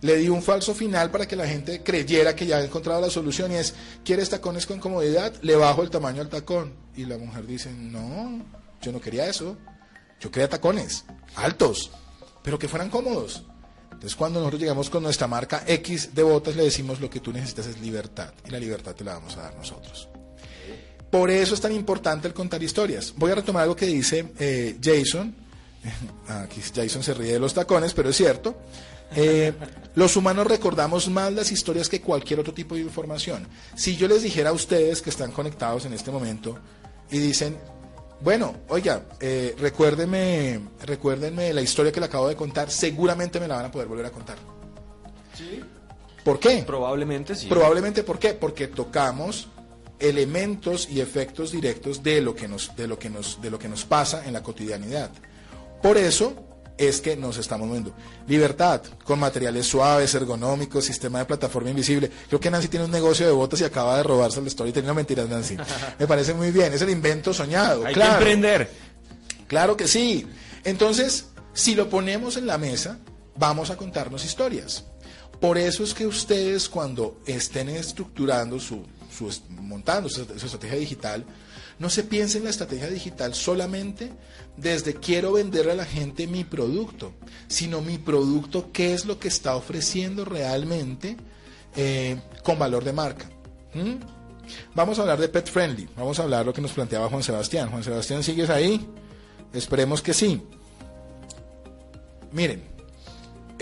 [0.00, 3.10] Le di un falso final para que la gente creyera que ya había encontrado la
[3.10, 5.34] solución y es, ¿quieres tacones con comodidad?
[5.42, 6.72] Le bajo el tamaño al tacón.
[6.94, 8.44] Y la mujer dice, no,
[8.80, 9.56] yo no quería eso.
[10.20, 11.90] Yo quería tacones, altos,
[12.44, 13.42] pero que fueran cómodos.
[14.02, 17.32] Entonces cuando nosotros llegamos con nuestra marca X de botas, le decimos lo que tú
[17.32, 18.34] necesitas es libertad.
[18.44, 20.08] Y la libertad te la vamos a dar nosotros.
[21.08, 23.14] Por eso es tan importante el contar historias.
[23.16, 25.32] Voy a retomar algo que dice eh, Jason.
[26.28, 28.56] Aquí Jason se ríe de los tacones, pero es cierto.
[29.14, 29.52] Eh,
[29.94, 33.46] los humanos recordamos más las historias que cualquier otro tipo de información.
[33.76, 36.58] Si yo les dijera a ustedes que están conectados en este momento
[37.08, 37.56] y dicen,
[38.22, 43.56] bueno, oiga, eh, recuérdeme, recuérdenme la historia que le acabo de contar, seguramente me la
[43.56, 44.36] van a poder volver a contar.
[45.36, 45.60] ¿Sí?
[46.24, 46.62] ¿Por qué?
[46.64, 47.48] Probablemente sí.
[47.48, 48.34] Probablemente, ¿por qué?
[48.34, 49.48] Porque tocamos
[49.98, 53.68] elementos y efectos directos de lo que nos, de lo que nos, de lo que
[53.68, 55.10] nos pasa en la cotidianidad.
[55.82, 56.34] Por eso
[56.78, 57.94] es que nos estamos moviendo.
[58.26, 62.10] Libertad, con materiales suaves, ergonómicos, sistema de plataforma invisible.
[62.28, 64.72] Creo que Nancy tiene un negocio de botas y acaba de robarse la story.
[64.72, 65.56] Tenía mentiras, Nancy.
[65.98, 66.72] Me parece muy bien.
[66.72, 67.84] Es el invento soñado.
[67.86, 68.12] Hay claro.
[68.12, 68.70] que emprender.
[69.46, 70.26] Claro que sí.
[70.64, 72.98] Entonces, si lo ponemos en la mesa,
[73.36, 74.84] vamos a contarnos historias.
[75.42, 79.28] Por eso es que ustedes cuando estén estructurando su, su
[79.60, 81.24] montando su, estrategia digital,
[81.80, 84.12] no se piense en la estrategia digital solamente
[84.56, 87.14] desde quiero venderle a la gente mi producto,
[87.48, 91.16] sino mi producto, qué es lo que está ofreciendo realmente
[91.74, 93.28] eh, con valor de marca.
[94.76, 97.68] Vamos a hablar de Pet Friendly, vamos a hablar lo que nos planteaba Juan Sebastián.
[97.68, 98.86] Juan Sebastián, ¿sigues ahí?
[99.52, 100.40] Esperemos que sí.
[102.30, 102.71] Miren,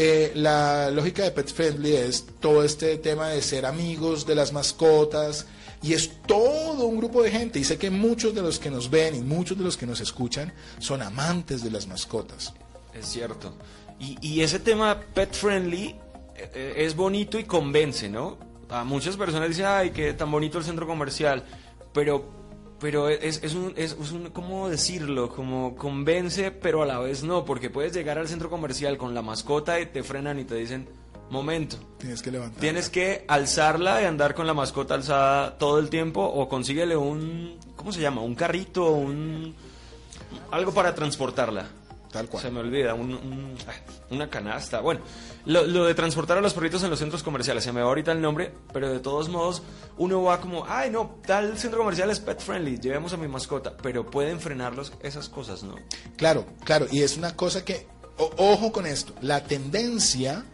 [0.02, 4.50] eh, la lógica de Pet Friendly es todo este tema de ser amigos de las
[4.50, 5.46] mascotas,
[5.82, 7.58] y es todo un grupo de gente.
[7.58, 10.00] Y sé que muchos de los que nos ven y muchos de los que nos
[10.00, 12.54] escuchan son amantes de las mascotas.
[12.94, 13.52] Es cierto.
[13.98, 15.94] Y, y ese tema pet friendly
[16.34, 18.38] eh, es bonito y convence, ¿no?
[18.70, 21.44] A muchas personas dicen, ay, qué tan bonito el centro comercial.
[21.92, 22.39] Pero,
[22.80, 25.28] pero es, es, un, es, es un, ¿cómo decirlo?
[25.28, 27.44] Como convence, pero a la vez no.
[27.44, 30.88] Porque puedes llegar al centro comercial con la mascota y te frenan y te dicen,
[31.30, 31.76] momento.
[31.98, 32.60] Tienes que levantar.
[32.60, 37.58] Tienes que alzarla y andar con la mascota alzada todo el tiempo o consíguele un,
[37.76, 38.22] ¿cómo se llama?
[38.22, 39.54] Un carrito, un
[40.50, 41.68] algo para transportarla.
[42.10, 42.42] Tal cual.
[42.42, 43.54] Se me olvida, un, un,
[44.10, 44.80] una canasta.
[44.80, 45.00] Bueno,
[45.46, 48.10] lo, lo, de transportar a los perritos en los centros comerciales, se me va ahorita
[48.12, 49.62] el nombre, pero de todos modos
[49.96, 53.76] uno va como, ay no, tal centro comercial es pet friendly, llevemos a mi mascota,
[53.76, 55.76] pero pueden frenarlos esas cosas, ¿no?
[56.16, 60.44] Claro, claro, y es una cosa que, o, ojo con esto, la tendencia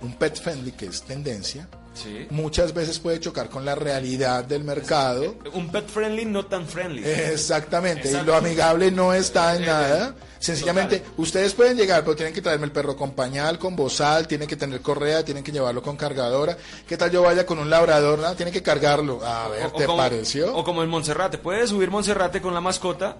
[0.00, 1.68] un pet friendly que es tendencia,
[2.02, 2.26] sí.
[2.30, 5.36] muchas veces puede chocar con la realidad del mercado.
[5.52, 7.04] Un pet friendly no tan friendly.
[7.04, 10.14] Exactamente, y lo amigable no está en nada.
[10.38, 11.14] Sencillamente, Total.
[11.16, 14.56] ustedes pueden llegar, pero tienen que traerme el perro con pañal, con bozal, tienen que
[14.56, 16.56] tener correa, tienen que llevarlo con cargadora.
[16.86, 18.20] ¿Qué tal yo vaya con un labrador?
[18.20, 18.34] ¿no?
[18.36, 19.24] Tienen que cargarlo.
[19.24, 20.54] A ver, o, ¿te como, pareció?
[20.54, 23.16] O como en Monserrate, puedes subir Monserrate con la mascota,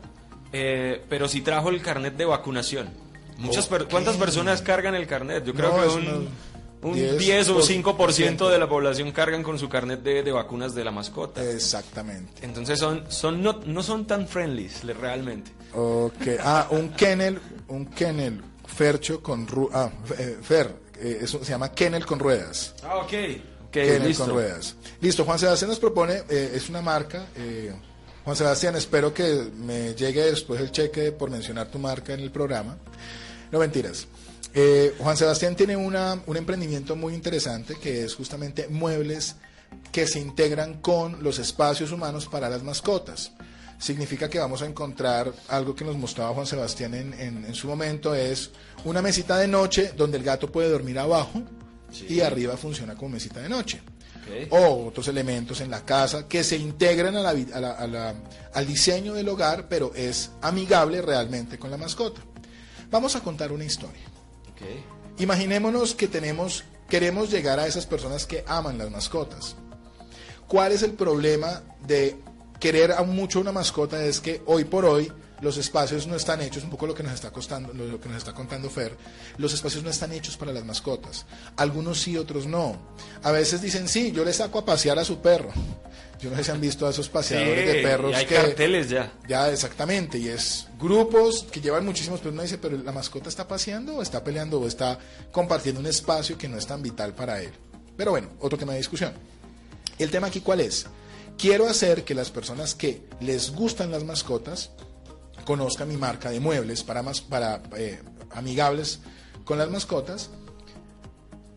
[0.53, 2.89] eh, pero si trajo el carnet de vacunación.
[3.39, 3.79] Muchas okay.
[3.79, 5.45] per ¿Cuántas personas cargan el carnet?
[5.45, 6.29] Yo creo no, que un...
[6.83, 10.75] Un 10, 10 o 5% de la población cargan con su carnet de, de, vacunas
[10.75, 11.43] de la mascota.
[11.43, 12.45] Exactamente.
[12.45, 15.51] Entonces son, son no, no son tan friendly realmente.
[15.75, 16.39] Ok.
[16.41, 21.73] Ah, un kennel, un kennel fercho con ru ah, eh, fer, eh, eso se llama
[21.73, 22.75] kennel con ruedas.
[22.85, 23.05] Ah, ok.
[23.05, 24.25] okay kennel listo.
[24.25, 24.77] con ruedas.
[25.01, 27.27] Listo, Juan Sebastián nos propone, eh, es una marca.
[28.25, 32.31] Juan Sebastián, espero que me llegue después el cheque por mencionar tu marca en el
[32.31, 32.77] programa.
[33.51, 34.07] No mentiras.
[34.55, 39.37] Eh, Juan Sebastián tiene una, un emprendimiento muy interesante que es justamente muebles
[39.93, 43.33] que se integran con los espacios humanos para las mascotas.
[43.79, 47.69] Significa que vamos a encontrar algo que nos mostraba Juan Sebastián en, en, en su
[47.69, 48.51] momento, es
[48.85, 51.43] una mesita de noche donde el gato puede dormir abajo
[51.93, 52.07] sí.
[52.09, 53.81] y arriba funciona como mesita de noche.
[54.23, 54.49] Okay.
[54.51, 58.15] O otros elementos en la casa que se integran a la, a la, a la,
[58.53, 62.21] al diseño del hogar, pero es amigable realmente con la mascota.
[62.91, 64.03] Vamos a contar una historia.
[65.19, 69.57] Imaginémonos que tenemos, queremos llegar a esas personas que aman las mascotas.
[70.47, 72.17] ¿Cuál es el problema de
[72.61, 74.03] querer a mucho una mascota?
[74.05, 77.13] Es que hoy por hoy los espacios no están hechos, un poco lo que nos
[77.13, 78.97] está costando, lo que nos está contando Fer,
[79.37, 81.27] los espacios no están hechos para las mascotas.
[81.57, 82.77] Algunos sí, otros no.
[83.23, 85.51] A veces dicen, sí, yo le saco a pasear a su perro.
[86.21, 88.35] Yo no sé si han visto a esos paseadores sí, de perros y hay que
[88.35, 89.13] carteles ya.
[89.29, 93.47] Ya exactamente, y es grupos que llevan muchísimos, pero uno dice, pero la mascota está
[93.47, 94.99] paseando o está peleando o está
[95.31, 97.53] compartiendo un espacio que no es tan vital para él.
[97.97, 99.13] Pero bueno, otro tema de discusión.
[99.99, 100.87] El tema aquí cuál es?
[101.37, 104.71] Quiero hacer que las personas que les gustan las mascotas
[105.45, 108.01] conozca mi marca de muebles para, más, para eh,
[108.33, 109.01] amigables
[109.45, 110.31] con las mascotas,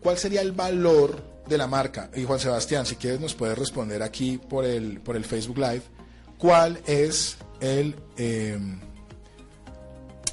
[0.00, 2.10] ¿cuál sería el valor de la marca?
[2.14, 5.82] Y Juan Sebastián, si quieres nos puedes responder aquí por el, por el Facebook Live,
[6.38, 7.96] ¿cuál es el...
[8.16, 8.58] Eh,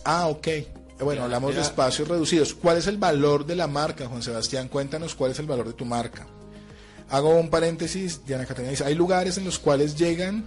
[0.06, 0.48] ah, ok.
[1.02, 2.54] Bueno, hablamos de espacios reducidos.
[2.54, 4.68] ¿Cuál es el valor de la marca, Juan Sebastián?
[4.68, 6.28] Cuéntanos cuál es el valor de tu marca.
[7.10, 10.46] Hago un paréntesis, Diana Catalina dice, hay lugares en los cuales llegan,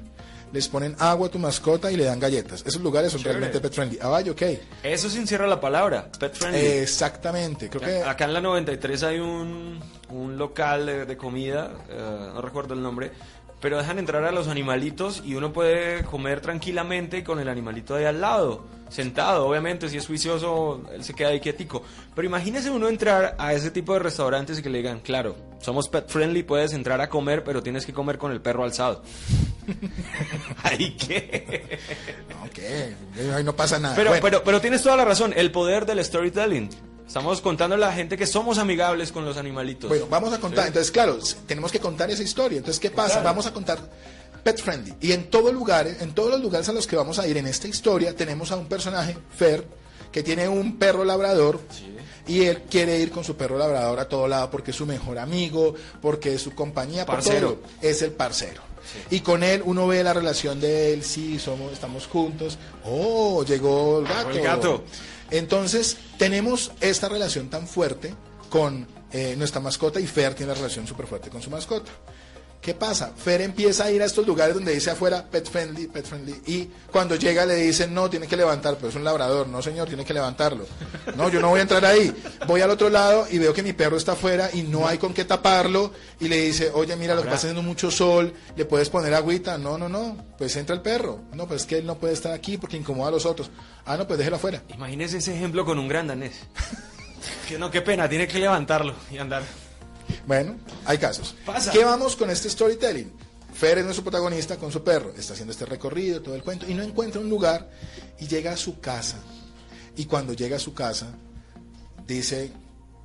[0.52, 2.62] les ponen agua a tu mascota y le dan galletas.
[2.66, 3.98] Esos lugares son realmente pet friendly.
[4.00, 4.42] Ah, vaya, ok.
[4.82, 6.60] Eso se encierra la palabra, pet friendly.
[6.60, 7.68] exactamente.
[7.68, 8.08] Creo que...
[8.08, 9.80] Acá en la 93 hay un,
[10.12, 13.10] un local de, comida, eh, no recuerdo el nombre,
[13.60, 18.04] pero dejan entrar a los animalitos y uno puede comer tranquilamente con el animalito ahí
[18.04, 21.82] al lado, sentado, obviamente, si es juicioso, él se queda ahí quietico.
[22.14, 25.88] Pero imagínese uno entrar a ese tipo de restaurantes y que le digan, claro, somos
[25.88, 29.02] pet friendly, puedes entrar a comer, pero tienes que comer con el perro alzado.
[30.62, 31.78] ¿Ahí qué?
[33.26, 33.94] No, ahí no pasa nada.
[33.96, 36.68] Pero, pero, pero tienes toda la razón, el poder del storytelling.
[37.12, 39.86] Estamos contando a la gente que somos amigables con los animalitos.
[39.90, 40.68] Bueno, vamos a contar.
[40.68, 42.56] Entonces, claro, tenemos que contar esa historia.
[42.56, 43.20] Entonces, ¿qué pasa?
[43.20, 43.80] Vamos a contar
[44.42, 44.94] pet friendly.
[44.98, 47.46] Y en todo lugar, en todos los lugares a los que vamos a ir en
[47.46, 49.62] esta historia, tenemos a un personaje, Fer,
[50.10, 51.60] que tiene un perro labrador.
[52.26, 55.18] Y él quiere ir con su perro labrador a todo lado porque es su mejor
[55.18, 57.58] amigo, porque es su compañía, parcero.
[57.80, 58.62] es el parcero.
[59.10, 62.58] Y con él uno ve la relación de él, sí, somos, estamos juntos.
[62.84, 64.30] Oh, llegó el gato.
[64.30, 64.84] El gato.
[65.30, 68.14] Entonces, tenemos esta relación tan fuerte
[68.50, 71.90] con eh, nuestra mascota y Fer tiene una relación súper fuerte con su mascota.
[72.62, 73.12] ¿Qué pasa?
[73.16, 76.40] Fer empieza a ir a estos lugares donde dice afuera pet friendly, pet friendly.
[76.46, 79.48] Y cuando llega le dicen, no, tiene que levantar, pero es un labrador.
[79.48, 80.64] No, señor, tiene que levantarlo.
[81.16, 82.14] No, yo no voy a entrar ahí.
[82.46, 85.12] Voy al otro lado y veo que mi perro está afuera y no hay con
[85.12, 85.90] qué taparlo.
[86.20, 89.58] Y le dice, oye, mira, lo que está haciendo mucho sol, ¿le puedes poner agüita?
[89.58, 90.16] No, no, no.
[90.38, 91.18] Pues entra el perro.
[91.32, 93.50] No, pues es que él no puede estar aquí porque incomoda a los otros.
[93.84, 94.62] Ah, no, pues déjelo afuera.
[94.72, 96.34] Imagínese ese ejemplo con un gran danés.
[97.48, 99.42] que no, qué pena, tiene que levantarlo y andar.
[100.26, 101.34] Bueno, hay casos.
[101.72, 103.12] ¿Qué vamos con este storytelling?
[103.52, 106.74] Fer es nuestro protagonista con su perro, está haciendo este recorrido, todo el cuento, y
[106.74, 107.70] no encuentra un lugar
[108.18, 109.18] y llega a su casa.
[109.96, 111.08] Y cuando llega a su casa,
[112.06, 112.50] dice,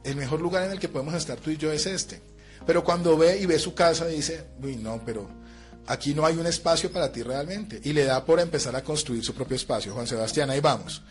[0.03, 2.21] el mejor lugar en el que podemos estar tú y yo es este.
[2.65, 5.29] Pero cuando ve y ve su casa, dice, uy, no, pero
[5.85, 7.81] aquí no hay un espacio para ti realmente.
[7.83, 9.93] Y le da por empezar a construir su propio espacio.
[9.93, 11.01] Juan Sebastián, ahí vamos,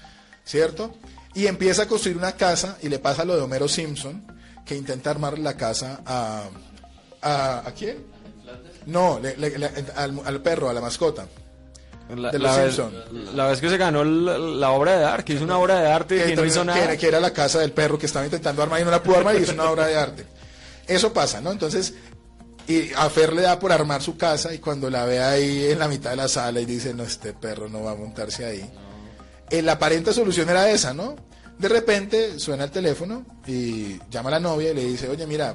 [0.44, 0.94] ¿cierto?
[1.35, 4.27] Y empieza a construir una casa y le pasa lo de Homero Simpson,
[4.66, 6.44] que intenta armar la casa a...
[7.22, 8.05] ¿A, quién?
[8.87, 9.20] No,
[9.96, 11.26] al, perro, a la mascota.
[12.14, 12.81] La, de los vez,
[13.35, 16.24] la vez que se ganó la, obra de arte, que hizo una obra de arte
[16.24, 16.96] que, no hizo nada.
[16.96, 19.35] Que, era la casa del perro que estaba intentando armar y no la pudo armar
[19.35, 20.26] y hizo una obra de arte.
[20.87, 21.50] Eso pasa, ¿no?
[21.50, 21.94] Entonces,
[22.68, 25.81] y a Fer le da por armar su casa y cuando la ve ahí en
[25.81, 28.70] la mitad de la sala y dice, no, este perro no va a montarse ahí.
[29.62, 31.16] La aparente solución era esa, ¿no?
[31.58, 35.54] De repente suena el teléfono y llama a la novia y le dice, oye, mira,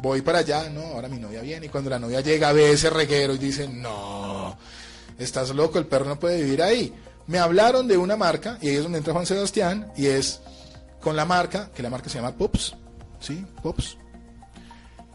[0.00, 1.66] voy para allá, no, ahora mi novia viene.
[1.66, 4.56] Y cuando la novia llega ve ese reguero y dice, no,
[5.18, 6.92] estás loco, el perro no puede vivir ahí.
[7.26, 10.40] Me hablaron de una marca y ahí es donde entra Juan Sebastián y es
[11.00, 12.74] con la marca, que la marca se llama Pops,
[13.20, 13.44] ¿sí?
[13.62, 13.98] Pops.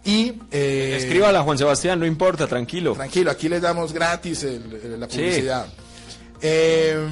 [0.06, 2.93] Y eh, escríbala Juan Sebastián, no importa, tranquilo.
[2.93, 5.65] Tranquilo, aquí les damos gratis la publicidad.
[6.41, 7.08] Eh,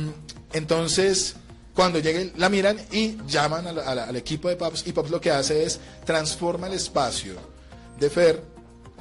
[0.53, 1.35] entonces,
[1.73, 5.63] cuando lleguen, la miran y llaman al equipo de Pops y Pops lo que hace
[5.63, 7.35] es transforma el espacio
[7.99, 8.43] de Fer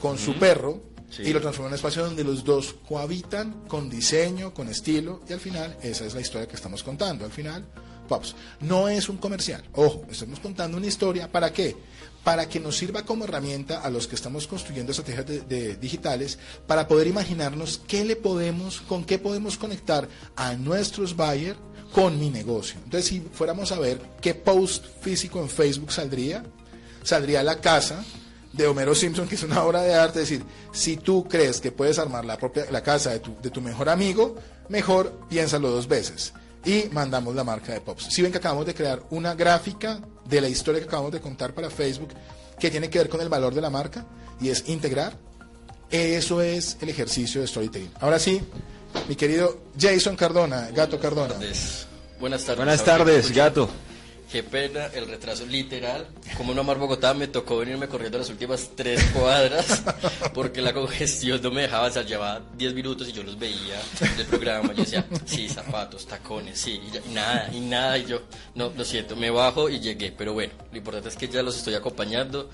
[0.01, 0.81] con su perro
[1.19, 5.33] y lo transforma en un espacio donde los dos cohabitan con diseño, con estilo y
[5.33, 7.25] al final esa es la historia que estamos contando.
[7.25, 7.67] Al final,
[8.11, 9.63] Pops no es un comercial.
[9.75, 11.31] Ojo, estamos contando una historia.
[11.31, 11.77] ¿Para qué?
[12.25, 16.87] Para que nos sirva como herramienta a los que estamos construyendo estrategias de, digitales para
[16.89, 21.59] poder imaginarnos qué le podemos, con qué podemos conectar a nuestros buyers
[21.93, 22.81] con mi negocio.
[22.85, 26.45] Entonces, si fuéramos a ver qué post físico en Facebook saldría,
[27.03, 28.05] saldría la casa
[28.53, 31.99] de Homero Simpson, que es una obra de arte, decir, si tú crees que puedes
[31.99, 34.37] armar la propia la casa de tu, de tu mejor amigo,
[34.69, 36.33] mejor piénsalo dos veces.
[36.65, 38.05] Y mandamos la marca de Pops.
[38.13, 41.55] Si ven que acabamos de crear una gráfica de la historia que acabamos de contar
[41.55, 42.11] para Facebook,
[42.59, 44.05] que tiene que ver con el valor de la marca,
[44.41, 45.17] y es integrar,
[45.91, 47.91] eso es el ejercicio de storytelling.
[48.01, 48.41] Ahora sí,
[49.09, 51.35] mi querido Jason Cardona, Gato Cardona.
[52.21, 52.57] Buenas tardes.
[52.57, 53.69] Buenas tardes, Gato.
[54.31, 56.07] Qué pena el retraso literal.
[56.37, 59.83] Como no amar Bogotá, me tocó venirme corriendo las últimas tres cuadras
[60.35, 61.89] porque la congestión no me dejaba.
[61.89, 63.81] O sea, llevaba 10 minutos y yo los veía
[64.17, 64.73] del programa.
[64.73, 67.99] Yo decía, sí, zapatos, tacones, sí, y, nada, y nada.
[67.99, 68.23] Y yo,
[68.55, 70.13] no, lo siento, me bajo y llegué.
[70.13, 72.51] Pero bueno, lo importante es que ya los estoy acompañando.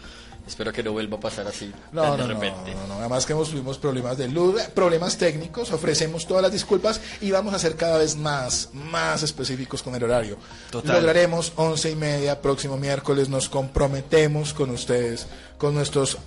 [0.47, 2.73] Espero que no vuelva a pasar así No, no, de no, repente.
[2.75, 3.01] no, no.
[3.01, 7.53] Además que hemos tuvimos problemas de luz, problemas técnicos, ofrecemos todas las disculpas y vamos
[7.53, 10.37] a ser cada vez más, más específicos con el horario.
[10.71, 10.97] Total.
[10.97, 15.27] Lograremos once y media, próximo miércoles, nos comprometemos con ustedes,
[15.59, 16.19] con nuestros,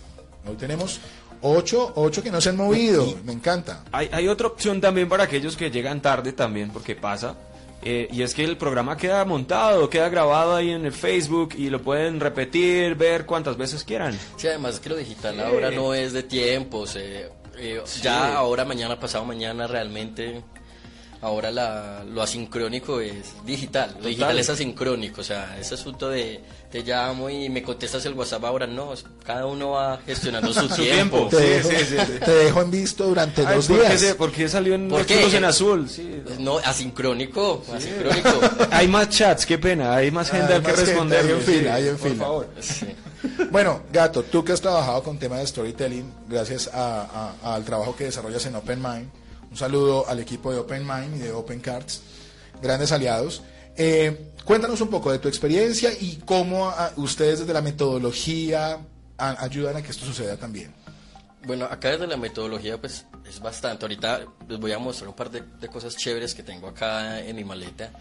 [0.45, 0.99] hoy tenemos
[1.41, 3.83] ocho, ocho que no se han movido, me encanta.
[3.93, 7.35] Hay, hay otra opción también para aquellos que llegan tarde también, porque pasa.
[7.81, 11.69] Eh, y es que el programa queda montado, queda grabado ahí en el Facebook y
[11.69, 14.17] lo pueden repetir, ver cuantas veces quieran.
[14.37, 16.95] Sí, además que lo digital ahora no es de tiempos.
[16.95, 20.43] eh, eh, Ya ahora, mañana, pasado mañana, realmente.
[21.21, 23.93] Ahora la, lo asincrónico es digital.
[24.01, 25.19] Lo digital es asincrónico.
[25.19, 26.39] O sea, ese asunto de
[26.71, 28.93] te llamo y me contestas el WhatsApp ahora, no.
[29.25, 31.27] Cada uno va gestionando su, tiempo.
[31.27, 31.27] tiempo.
[31.29, 32.19] Te, Sí, dejo, sí, sí, sí.
[32.23, 33.99] te dejo en visto durante Ay, dos ¿por qué, días.
[33.99, 35.35] se- por qué salió en ¿Por los qué?
[35.37, 35.89] en azul?
[35.89, 36.21] Sí.
[36.39, 37.63] No, asincrónico.
[37.73, 38.29] Asincrónico.
[38.71, 41.25] Hay más chats, qué pena, hay más gente Hay al que más gente, responder.
[41.25, 42.23] hay en fila, hay en por fila.
[42.23, 42.49] favor.
[42.61, 42.85] Sí.
[43.51, 47.93] Bueno, Gato, tú que has trabajado con temas de storytelling, gracias a- a- al trabajo
[47.95, 49.09] que desarrollas en Open Mind,
[49.51, 52.01] un saludo al equipo de Open Mind y de Open Cards,
[52.61, 53.41] grandes aliados.
[53.77, 58.79] Eh, cuéntanos un poco de tu experiencia y cómo ah, ustedes desde la metodología
[59.17, 60.73] a- ayudan a que esto suceda también.
[61.45, 63.85] Bueno, acá desde la metodología pues es bastante.
[63.85, 67.35] Ahorita les voy a mostrar un par de, de cosas chéveres que tengo acá en
[67.35, 67.91] mi maleta.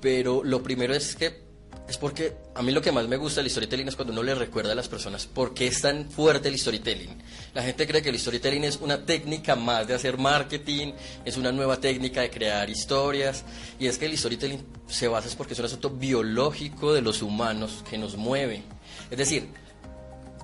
[0.00, 1.43] Pero lo primero es que
[1.86, 4.34] es porque a mí lo que más me gusta del storytelling es cuando uno le
[4.34, 7.22] recuerda a las personas por qué es tan fuerte el storytelling.
[7.52, 10.92] La gente cree que el storytelling es una técnica más de hacer marketing,
[11.26, 13.44] es una nueva técnica de crear historias.
[13.78, 17.84] Y es que el storytelling se basa porque es un asunto biológico de los humanos
[17.88, 18.62] que nos mueve.
[19.10, 19.48] Es decir,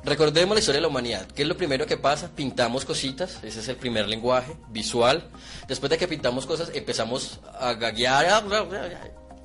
[0.03, 1.27] Recordemos la historia de la humanidad.
[1.27, 2.31] ¿Qué es lo primero que pasa?
[2.35, 5.29] Pintamos cositas, ese es el primer lenguaje visual.
[5.69, 8.43] Después de que pintamos cosas, empezamos a gaguear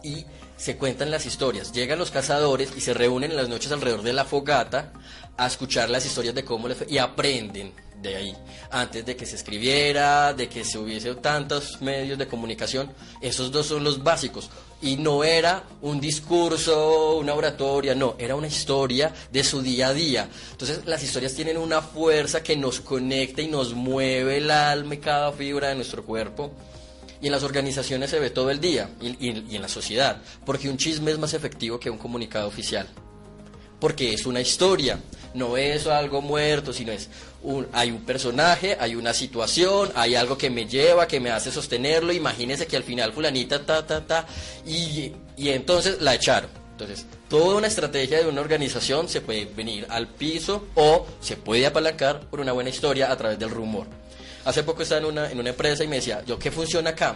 [0.01, 0.25] y
[0.57, 1.71] se cuentan las historias.
[1.71, 4.93] Llegan los cazadores y se reúnen en las noches alrededor de la fogata
[5.37, 8.37] a escuchar las historias de cómo les fue y aprenden de ahí.
[8.71, 12.91] Antes de que se escribiera, de que se hubiese tantos medios de comunicación,
[13.21, 14.49] esos dos son los básicos.
[14.81, 19.93] Y no era un discurso, una oratoria, no, era una historia de su día a
[19.93, 20.29] día.
[20.51, 24.99] Entonces las historias tienen una fuerza que nos conecta y nos mueve el alma y
[24.99, 26.51] cada fibra de nuestro cuerpo.
[27.25, 30.77] Y en las organizaciones se ve todo el día y, en la sociedad, porque un
[30.77, 32.87] chisme es más efectivo que un comunicado oficial
[33.79, 34.99] porque es una historia,
[35.33, 37.09] no es algo muerto, sino es
[37.41, 41.51] un, hay un personaje, hay una situación, hay algo que me lleva, que me hace
[41.51, 44.27] sostenerlo, imagínense que al final fulanita ta ta ta
[44.63, 46.51] y, y entonces la echaron.
[46.73, 51.65] Entonces, toda una estrategia de una organización se puede venir al piso o se puede
[51.65, 53.87] apalancar por una buena historia a través del rumor.
[54.45, 57.15] Hace poco estaba en una, en una empresa y me decía, ¿yo qué funciona acá?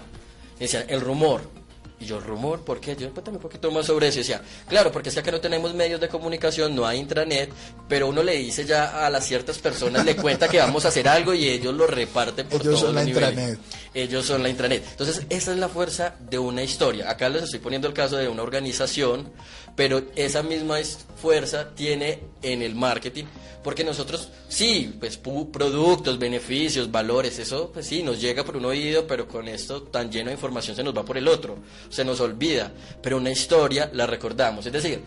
[0.55, 1.58] Me decían, el rumor.
[2.01, 2.95] Y yo, rumor, ¿por qué?
[2.95, 4.19] Yo cuéntame un poquito más sobre eso.
[4.19, 7.49] Y decía, claro, porque es que acá no tenemos medios de comunicación, no hay intranet,
[7.89, 11.07] pero uno le dice ya a las ciertas personas, le cuenta que vamos a hacer
[11.09, 13.29] algo y ellos lo reparten por Ellos todos son los la niveles.
[13.31, 13.59] intranet.
[13.93, 14.83] Ellos son la intranet.
[14.91, 17.09] Entonces, esa es la fuerza de una historia.
[17.09, 19.29] Acá les estoy poniendo el caso de una organización,
[19.75, 20.77] pero esa misma
[21.21, 23.25] fuerza tiene en el marketing,
[23.63, 28.65] porque nosotros, sí, pues pu- productos, beneficios, valores, eso, pues sí, nos llega por un
[28.65, 31.57] oído, pero con esto tan lleno de información se nos va por el otro,
[31.89, 32.71] se nos olvida,
[33.01, 34.65] pero una historia la recordamos.
[34.65, 35.01] Es decir,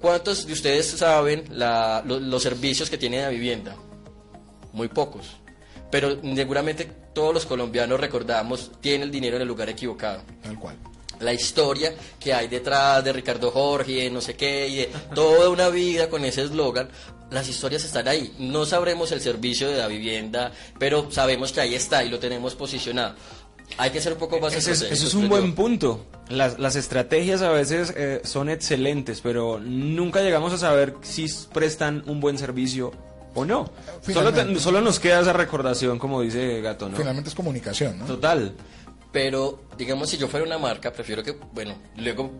[0.00, 3.76] ¿cuántos de ustedes saben la- lo- los servicios que tiene la vivienda?
[4.72, 5.26] Muy pocos.
[5.90, 10.76] Pero seguramente todos los colombianos recordamos, tiene el dinero en el lugar equivocado Tal cual.
[11.20, 15.48] la historia que hay detrás de Ricardo Jorge, de no sé qué, y de toda
[15.48, 16.90] una vida con ese eslogan,
[17.30, 18.34] las historias están ahí.
[18.38, 22.54] No sabremos el servicio de la vivienda, pero sabemos que ahí está y lo tenemos
[22.54, 23.14] posicionado.
[23.76, 26.06] Hay que ser un poco más Ese es, eso es un buen punto.
[26.28, 32.02] Las, las estrategias a veces eh, son excelentes, pero nunca llegamos a saber si prestan
[32.06, 32.92] un buen servicio
[33.34, 33.70] o no.
[34.12, 36.96] Solo, te- solo nos queda esa recordación, como dice Gato, ¿no?
[36.96, 38.06] Finalmente es comunicación, ¿no?
[38.06, 38.54] Total.
[39.12, 42.30] Pero, digamos, si yo fuera una marca, prefiero que, bueno, luego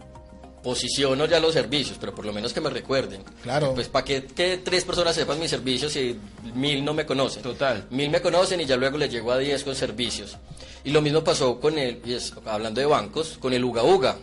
[0.62, 3.22] posiciono ya los servicios, pero por lo menos que me recuerden.
[3.42, 3.74] Claro.
[3.74, 6.18] Pues para que, que tres personas sepan mis servicios y
[6.54, 7.42] mil no me conocen.
[7.42, 7.86] Total.
[7.90, 10.36] Mil me conocen y ya luego les llego a 10 con servicios.
[10.84, 14.16] Y lo mismo pasó con el, y es- hablando de bancos, con el Uga Uga,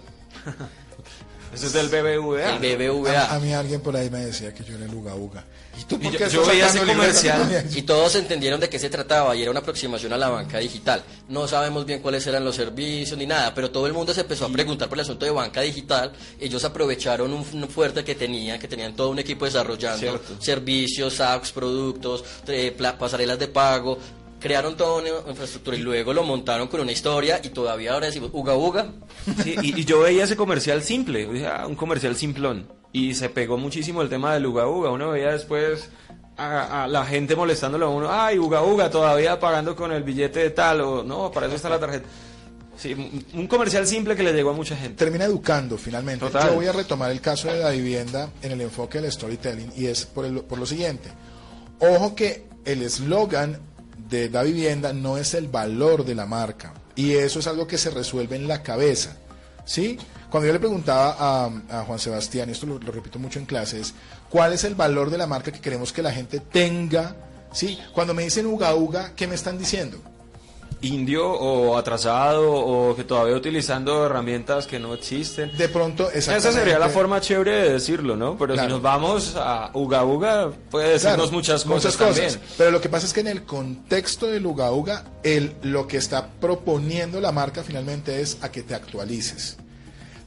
[1.56, 2.58] Ese es del BBVA.
[2.58, 3.20] el BBVA.
[3.22, 5.44] A, a mí alguien por ahí me decía que yo era el Uga Uga.
[5.80, 7.66] ¿Y tú Y por yo- qué yo veía ese comercial.
[7.76, 11.04] Y todos entendieron de qué se trataba y era una aproximación a la banca digital.
[11.28, 14.46] No sabemos bien cuáles eran los servicios ni nada, pero todo el mundo se empezó
[14.46, 16.14] a preguntar por el asunto de banca digital.
[16.40, 20.42] Ellos aprovecharon un, fuerte que tenían, que tenían todo un equipo desarrollando Cierto.
[20.42, 23.98] servicios, apps, productos, eh, pasarelas de pago.
[24.40, 28.30] Crearon toda una infraestructura y luego lo montaron con una historia y todavía ahora decimos
[28.34, 28.88] uga uga.
[29.44, 32.68] Sí, y, y yo veía ese comercial simple, o sea, un comercial simplón.
[32.92, 34.90] Y se pegó muchísimo el tema del uga uga.
[34.90, 35.90] Uno veía después
[36.38, 40.40] a, a la gente molestándolo a uno, ay, uga uga, todavía pagando con el billete
[40.40, 42.06] de tal, o no, para eso está la tarjeta.
[42.78, 44.96] Sí, un- un comercial simple que le llegó a mucha gente.
[44.98, 46.26] termina educando finalmente.
[46.26, 46.50] Total.
[46.50, 49.88] Yo voy a retomar el caso de la vivienda en el enfoque del storytelling y
[49.88, 51.10] es por, el- por lo siguiente.
[51.80, 53.60] Ojo que el eslogan
[54.10, 57.78] de la vivienda no es el valor de la marca y eso es algo que
[57.78, 59.18] se resuelve en la cabeza.
[59.66, 59.98] ¿Sí?
[60.30, 63.46] Cuando yo le preguntaba a, a Juan Sebastián, y esto lo, lo repito mucho en
[63.46, 63.94] clases,
[64.30, 67.16] ¿cuál es el valor de la marca que queremos que la gente tenga?
[67.52, 67.80] ¿Sí?
[67.94, 69.98] Cuando me dicen uga uga, ¿qué me están diciendo?
[70.82, 75.56] Indio o atrasado o que todavía utilizando herramientas que no existen.
[75.58, 78.38] De pronto, Esa sería la forma chévere de decirlo, ¿no?
[78.38, 78.70] Pero Claro.
[78.70, 82.40] si nos vamos a Uga Uga, puede decirnos Claro, muchas cosas también.
[82.58, 85.98] Pero lo que pasa es que en el contexto del Uga Uga, el, lo que
[85.98, 89.58] está proponiendo la marca finalmente es a que te actualices.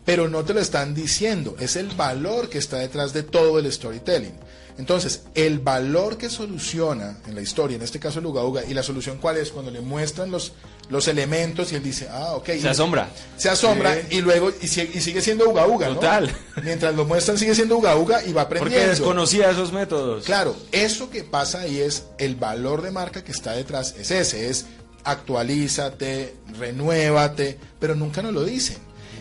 [0.05, 3.70] Pero no te lo están diciendo, es el valor que está detrás de todo el
[3.70, 4.32] storytelling.
[4.79, 8.74] Entonces, el valor que soluciona en la historia, en este caso el Uga Uga, y
[8.74, 10.53] la solución cuál es, cuando le muestran los,
[10.89, 12.47] los elementos y él dice, ah, ok.
[12.61, 13.09] Se asombra.
[13.37, 14.16] Se asombra Sí.
[14.16, 15.95] y luego, y, sigue- y sigue siendo Uga Uga, ¿no?
[15.97, 16.33] Total.
[16.62, 18.79] Mientras lo muestran sigue siendo Uga Uga y va aprendiendo.
[18.79, 20.24] Porque desconocía esos métodos.
[20.24, 24.49] Claro, eso que pasa ahí es el valor de marca que está detrás, es ese,
[24.49, 24.66] es
[25.05, 28.76] actualízate, renuévate, pero nunca nos lo dicen.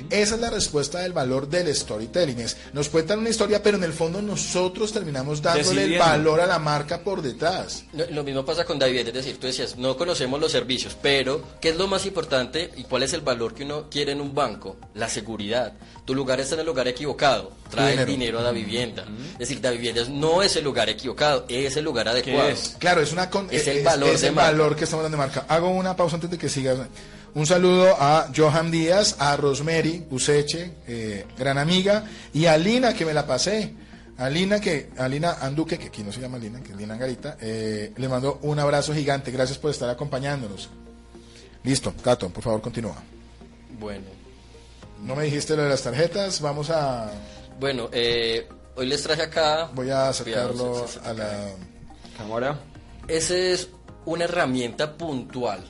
[0.09, 2.39] Esa es la respuesta del valor del storytelling.
[2.39, 6.45] Es, nos cuentan una historia, pero en el fondo nosotros terminamos dándole el valor a
[6.47, 7.83] la marca por detrás.
[7.93, 11.41] Lo, lo mismo pasa con David, es decir, tú decías, no conocemos los servicios, pero
[11.61, 14.33] ¿qué es lo más importante y cuál es el valor que uno quiere en un
[14.33, 14.77] banco?
[14.93, 15.73] La seguridad.
[16.05, 18.11] Tu lugar está en el lugar equivocado, trae dinero.
[18.11, 19.05] dinero a la vivienda.
[19.33, 22.49] Es decir, la vivienda no es el lugar equivocado, es el lugar adecuado.
[22.49, 22.75] es?
[22.79, 24.51] Claro, es una con- Es el valor es de el marca.
[24.51, 25.45] valor que estamos dando de marca.
[25.49, 26.87] Hago una pausa antes de que siga.
[27.35, 32.03] Un saludo a Johan Díaz, a Rosemary Useche, eh, gran amiga,
[32.33, 33.73] y a Lina, que me la pasé.
[34.17, 37.93] A Lina, que, Anduque, que aquí no se llama Lina, que es Lina Angarita, eh,
[37.95, 39.29] le mando un abrazo gigante.
[39.29, 40.69] Gracias por estar acompañándonos.
[41.63, 42.95] Listo, Cato, por favor, continúa.
[43.79, 44.05] Bueno,
[45.03, 47.11] No me dijiste lo de las tarjetas, vamos a.
[47.59, 49.69] bueno eh, hoy les traje acá...
[49.75, 51.49] Voy a acercarlo a la.
[52.17, 52.59] Cámara.
[53.07, 53.69] Esa es
[54.05, 55.63] una herramienta puntual.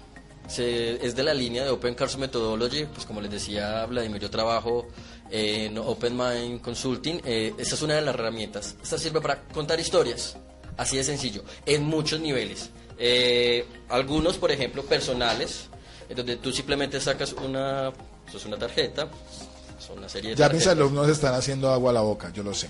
[0.47, 2.85] Se- es de la línea de Open Cars Methodology.
[2.85, 4.87] Pues como les decía Vladimir, yo trabajo
[5.29, 7.21] en Open Mind Consulting.
[7.25, 8.75] Eh, esta es una de las herramientas.
[8.81, 10.37] Esta sirve para contar historias.
[10.77, 11.43] Así de sencillo.
[11.65, 12.69] En muchos niveles.
[12.97, 15.67] Eh, algunos, por ejemplo, personales.
[16.09, 17.89] En donde tú simplemente sacas una,
[18.27, 19.09] eso es una tarjeta.
[19.85, 20.71] Son una serie de Ya mis tarjetas.
[20.73, 22.69] alumnos están haciendo agua a la boca, yo lo sé.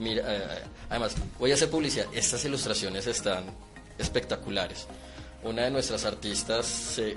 [0.00, 2.06] Mira, eh, además, voy a hacer publicidad.
[2.12, 3.44] Estas ilustraciones están
[3.98, 4.86] espectaculares.
[5.42, 7.16] Una de nuestras artistas se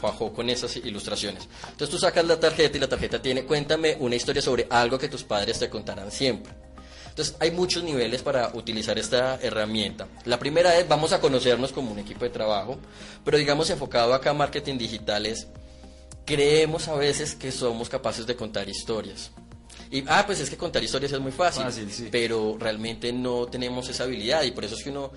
[0.00, 1.48] fajó con esas ilustraciones.
[1.62, 5.08] Entonces tú sacas la tarjeta y la tarjeta tiene, cuéntame una historia sobre algo que
[5.08, 6.52] tus padres te contarán siempre.
[7.08, 10.06] Entonces hay muchos niveles para utilizar esta herramienta.
[10.26, 12.78] La primera es, vamos a conocernos como un equipo de trabajo,
[13.24, 15.46] pero digamos enfocado acá a marketing digital es,
[16.26, 19.30] creemos a veces que somos capaces de contar historias.
[19.90, 22.08] Y, ah, pues es que contar historias es muy fácil, Fácil, sí.
[22.10, 25.12] pero realmente no tenemos esa habilidad y por eso es que uno,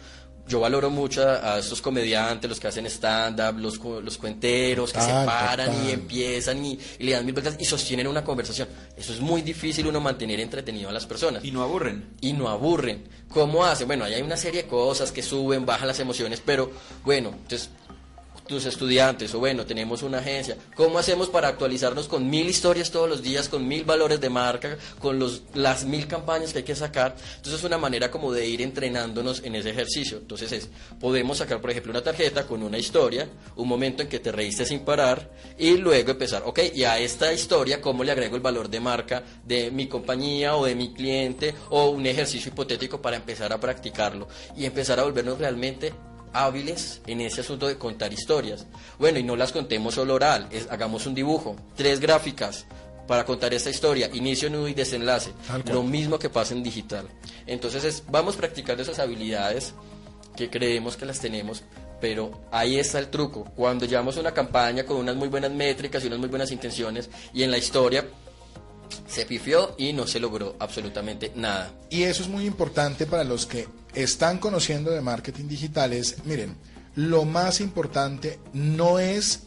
[0.49, 4.99] yo valoro mucho a, a estos comediantes, los que hacen stand-up, los, los cuenteros, que
[4.99, 8.67] se paran y empiezan y, y le dan mil vueltas y sostienen una conversación.
[8.97, 12.15] Eso es muy difícil uno mantener entretenido a las personas Y no aburren.
[12.19, 13.03] y no aburren.
[13.29, 13.87] ¿Cómo hacen?
[13.87, 16.71] Bueno, ahí hay una serie de cosas que suben, bajan las emociones, pero
[17.05, 17.69] bueno, entonces
[18.49, 23.07] tus estudiantes, o bueno, tenemos una agencia, ¿cómo hacemos para actualizarnos con mil historias todos
[23.07, 26.75] los días, con mil valores de marca, con los, las mil campañas que hay que
[26.75, 27.15] sacar?
[27.35, 30.17] Entonces es una manera como de ir entrenándonos en ese ejercicio.
[30.17, 30.69] Entonces es,
[30.99, 34.65] podemos sacar, por ejemplo, una tarjeta con una historia, un momento en que te reíste
[34.65, 35.29] sin parar,
[35.59, 39.23] y luego empezar, ok, y a esta historia, ¿cómo le agrego el valor de marca
[39.45, 44.27] de mi compañía o de mi cliente, o un ejercicio hipotético para empezar a practicarlo
[44.57, 45.93] y empezar a volvernos realmente
[46.33, 48.65] hábiles en ese asunto de contar historias.
[48.97, 52.65] Bueno, y no las contemos solo oral, es- hagamos un dibujo, tres gráficas
[53.07, 55.31] para contar esta historia, inicio, nudo y desenlace.
[55.73, 57.07] Lo mismo que pasa en digital.
[57.47, 59.73] Entonces, es- vamos practicando esas habilidades
[60.35, 61.63] que creemos que las tenemos,
[61.99, 63.45] pero ahí está el truco.
[63.55, 67.43] Cuando llevamos una campaña con unas muy buenas métricas y unas muy buenas intenciones y
[67.43, 68.05] en la historia
[69.07, 71.71] se pifió y no se logró absolutamente nada.
[71.89, 75.93] Y eso es muy importante para los que están conociendo de marketing digital.
[75.93, 76.55] Es, miren,
[76.95, 79.41] lo más importante no es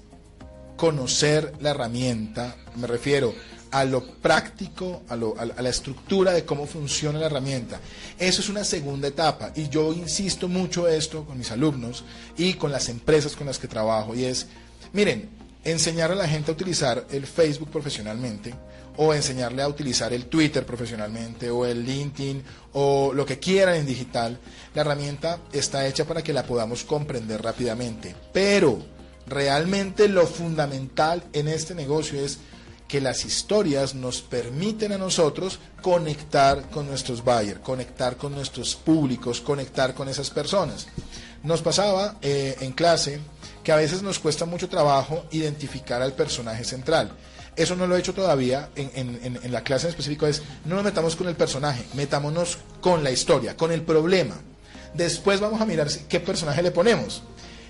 [0.77, 3.35] conocer la herramienta, me refiero
[3.71, 7.81] a lo práctico, a, lo- a a la estructura de cómo funciona la herramienta.
[8.19, 12.05] Eso es una segunda etapa y yo insisto mucho esto con mis alumnos
[12.37, 14.47] y con las empresas con las que trabajo y es,
[14.93, 15.31] miren,
[15.65, 18.55] enseñar a la gente a utilizar el Facebook profesionalmente
[18.97, 22.43] o enseñarle a utilizar el Twitter profesionalmente o el LinkedIn
[22.75, 24.39] o lo que quieran en digital,
[24.75, 28.15] la herramienta está hecha para que la podamos comprender rápidamente.
[28.33, 28.79] Pero
[29.27, 32.39] realmente lo fundamental en este negocio es
[32.89, 39.41] que las historias nos permiten a nosotros conectar con nuestros buyers, conectar con nuestros públicos,
[39.41, 40.89] conectar con esas personas.
[41.43, 43.21] Nos pasaba eh, en clase
[43.65, 47.13] que a veces nos cuesta mucho trabajo identificar al personaje central.
[47.57, 48.91] Eso no lo he hecho todavía en,
[49.23, 53.11] en- la clase en específico, es no nos metamos con el personaje, metámonos con la
[53.11, 54.37] historia, con el problema.
[54.95, 57.23] Después vamos a mirar qué personaje le ponemos.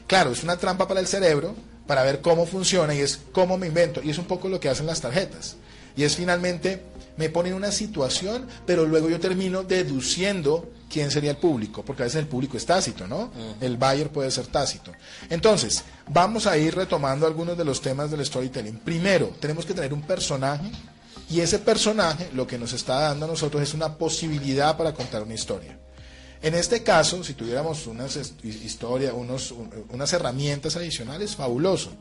[0.06, 1.54] Claro, es una trampa para el cerebro
[1.86, 4.00] para ver cómo funciona y es cómo me invento.
[4.02, 5.56] Y es un poco lo que hacen las tarjetas.
[5.96, 6.82] Y es finalmente,
[7.16, 12.06] me ponen una situación, pero luego yo termino deduciendo quién sería el público, porque a
[12.06, 13.30] veces el público es tácito, ¿no?
[13.60, 14.92] El buyer puede ser tácito.
[15.30, 18.78] Entonces, vamos a ir retomando algunos de los temas del storytelling.
[18.78, 20.70] Primero, tenemos que tener un personaje
[21.30, 25.22] y ese personaje lo que nos está dando a nosotros es una posibilidad para contar
[25.22, 25.78] una historia.
[26.42, 31.92] En este caso, si tuviéramos unas est- historia, unos, un- unas herramientas adicionales, fabuloso.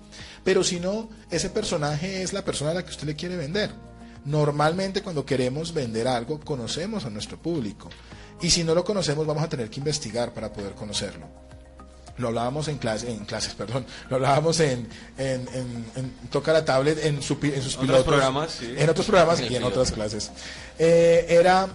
[0.43, 3.69] Pero si no, ese personaje es la persona a la que usted le quiere vender.
[4.25, 7.89] Normalmente cuando queremos vender algo, conocemos a nuestro público.
[8.41, 11.27] Y si no lo conocemos, vamos a tener que investigar para poder conocerlo.
[12.17, 13.85] Lo hablábamos en, clase, en clases, perdón.
[14.09, 18.03] Lo hablábamos en, en, en- en Toca la Tablet, en, su en sus pilotos.
[18.05, 18.73] programas, sí.
[18.77, 19.67] En otros programas y en piloto.
[19.67, 20.31] otras clases.
[20.77, 21.67] Eh, era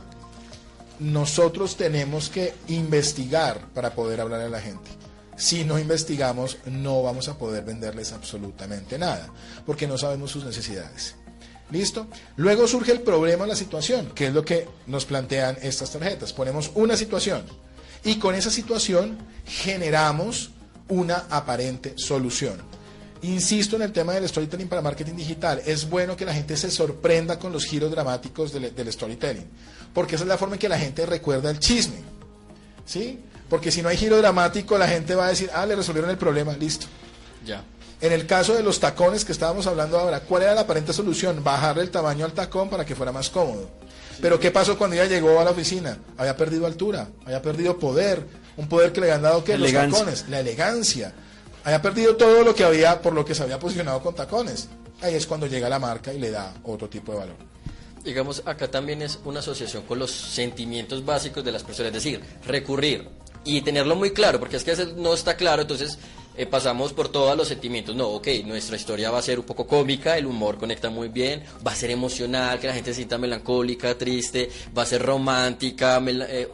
[0.98, 4.90] nosotros tenemos que investigar para poder hablar a la gente.
[5.36, 9.28] Si no investigamos, no vamos a poder venderles absolutamente nada,
[9.66, 11.14] porque no sabemos sus necesidades.
[11.70, 12.06] ¿Listo?
[12.36, 16.32] Luego surge el problema, la situación, que es lo que nos plantean estas tarjetas.
[16.32, 17.42] Ponemos una situación
[18.04, 20.50] y con esa situación generamos
[20.88, 22.54] una aparente solución.
[23.22, 25.60] Insisto en el tema del storytelling para marketing digital.
[25.66, 29.46] Es bueno que la gente se sorprenda con los giros dramáticos del, del storytelling,
[29.92, 31.96] porque esa es la forma en que la gente recuerda el chisme.
[32.84, 33.18] ¿Sí?
[33.48, 36.18] Porque si no hay giro dramático, la gente va a decir, ah, le resolvieron el
[36.18, 36.86] problema, listo.
[37.44, 37.64] Ya.
[38.00, 41.42] En el caso de los tacones que estábamos hablando ahora, ¿cuál era la aparente solución?
[41.42, 43.70] Bajarle el tamaño al tacón para que fuera más cómodo.
[44.20, 45.98] Pero ¿qué pasó cuando ella llegó a la oficina?
[46.16, 48.26] Había perdido altura, había perdido poder,
[48.56, 51.12] un poder que le habían dado que los tacones, la elegancia.
[51.64, 54.68] Había perdido todo lo que había por lo que se había posicionado con tacones.
[55.02, 57.36] Ahí es cuando llega la marca y le da otro tipo de valor.
[58.04, 62.20] Digamos, acá también es una asociación con los sentimientos básicos de las personas, es decir,
[62.46, 63.08] recurrir
[63.44, 65.98] y tenerlo muy claro, porque es que a veces no está claro, entonces
[66.36, 67.94] eh, pasamos por todos los sentimientos.
[67.94, 71.42] No, ok, nuestra historia va a ser un poco cómica, el humor conecta muy bien,
[71.66, 76.02] va a ser emocional, que la gente se sienta melancólica, triste, va a ser romántica,
[76.06, 76.48] eh,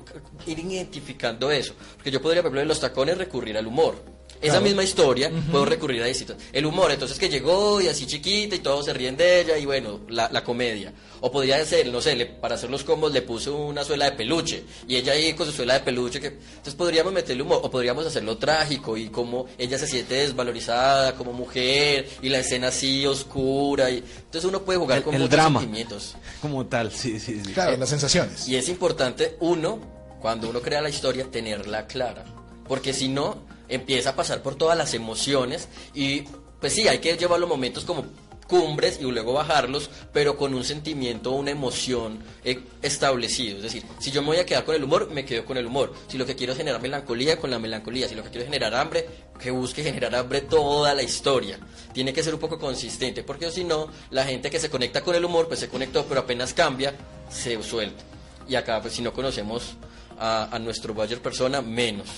[0.46, 1.74] ir identificando eso.
[1.94, 4.21] Porque yo podría, por ejemplo, en los tacones recurrir al humor.
[4.42, 4.64] Esa Claro.
[4.64, 6.36] misma historia, puedo recurrir a distintos.
[6.52, 9.64] El humor, entonces que llegó y así chiquita y todos se ríen de ella y
[9.64, 10.92] bueno, la, la comedia.
[11.20, 14.12] O podría ser, no sé, le- para hacer los combos le puso una suela de
[14.16, 16.20] peluche y ella ahí con su suela de peluche.
[16.20, 21.14] Que, entonces podríamos meterle humor o podríamos hacerlo trágico y como ella se siente desvalorizada
[21.14, 23.88] como mujer y la escena así oscura.
[23.90, 25.60] Y, entonces uno puede jugar El- con el muchos drama.
[25.60, 26.16] sentimientos.
[26.40, 27.52] Como tal, sí, sí, sí.
[27.52, 28.48] Claro, las sensaciones.
[28.48, 29.78] Y es importante, uno,
[30.20, 32.24] cuando uno crea la historia, tenerla clara.
[32.66, 33.38] Porque si no,
[33.74, 36.24] empieza a pasar por todas las emociones y
[36.60, 38.04] pues sí, hay que llevar los momentos como
[38.52, 43.56] cumbres y luego bajarlos, pero con un sentimiento, una emoción eh, establecido.
[43.56, 45.66] Es decir, si yo me voy a quedar con el humor, me quedo con el
[45.66, 45.94] humor.
[46.06, 48.08] Si lo que quiero es generar melancolía, con la melancolía.
[48.08, 49.08] Si lo que quiero es generar hambre,
[49.40, 51.58] que busque generar hambre toda la historia.
[51.94, 55.14] Tiene que ser un poco consistente, porque si no, la gente que se conecta con
[55.14, 56.94] el humor, pues se conectó, pero apenas cambia,
[57.30, 58.04] se suelta.
[58.46, 59.74] Y acá, pues si no conocemos
[60.18, 62.08] a, a nuestro buyer persona, menos.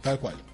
[0.00, 0.51] Tal cual.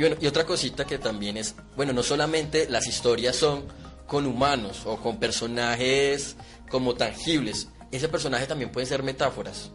[0.00, 3.64] Y otra cosita que también es, bueno, no solamente las historias son
[4.06, 6.36] con humanos o con personajes
[6.70, 9.70] como tangibles, ese personaje también puede ser metáforas.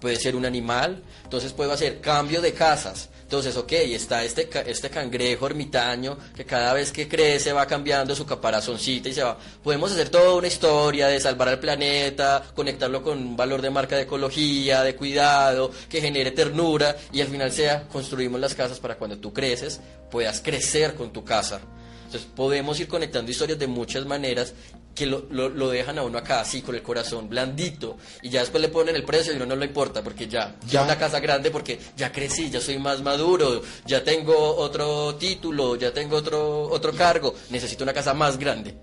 [0.00, 3.10] Puede ser un animal, entonces puedo hacer cambio de casas.
[3.26, 8.24] Entonces, ok, está este, este cangrejo ermitaño que cada vez que crece va cambiando su
[8.24, 9.36] caparazoncita y se va.
[9.64, 13.96] Podemos hacer toda una historia de salvar al planeta, conectarlo con un valor de marca
[13.96, 18.96] de ecología, de cuidado, que genere ternura y al final sea construimos las casas para
[18.96, 21.60] cuando tú creces puedas crecer con tu casa.
[22.04, 24.54] Entonces podemos ir conectando historias de muchas maneras
[24.96, 28.40] que lo, lo- lo dejan a uno acá así con el corazón blandito y ya
[28.40, 30.82] después le ponen el precio y uno no le importa porque ya, ya Ya.
[30.84, 35.92] una casa grande porque ya crecí, ya soy más maduro, ya tengo otro título, ya
[35.92, 38.74] tengo otro, otro cargo, necesito una casa más grande.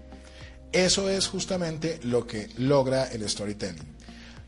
[0.72, 3.94] Eso es justamente lo que logra el storytelling.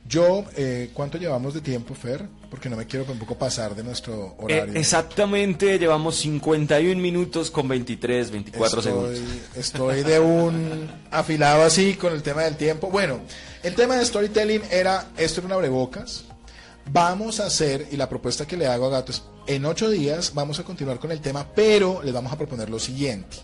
[0.07, 2.27] Yo, eh, ¿cuánto llevamos de tiempo, Fer?
[2.51, 4.75] Porque no me quiero tampoco pasar de nuestro horario.
[4.75, 9.19] Eh, exactamente, llevamos 51 minutos con 23, 24 estoy, segundos.
[9.55, 12.91] Estoy de un afilado así con el tema del tiempo.
[12.91, 13.19] Bueno,
[13.63, 16.25] el tema de storytelling era, esto era un abrebocas.
[16.91, 20.33] Vamos a hacer, y la propuesta que le hago a Gato es, en ocho días
[20.35, 23.37] vamos a continuar con el tema, pero les vamos a proponer lo siguiente.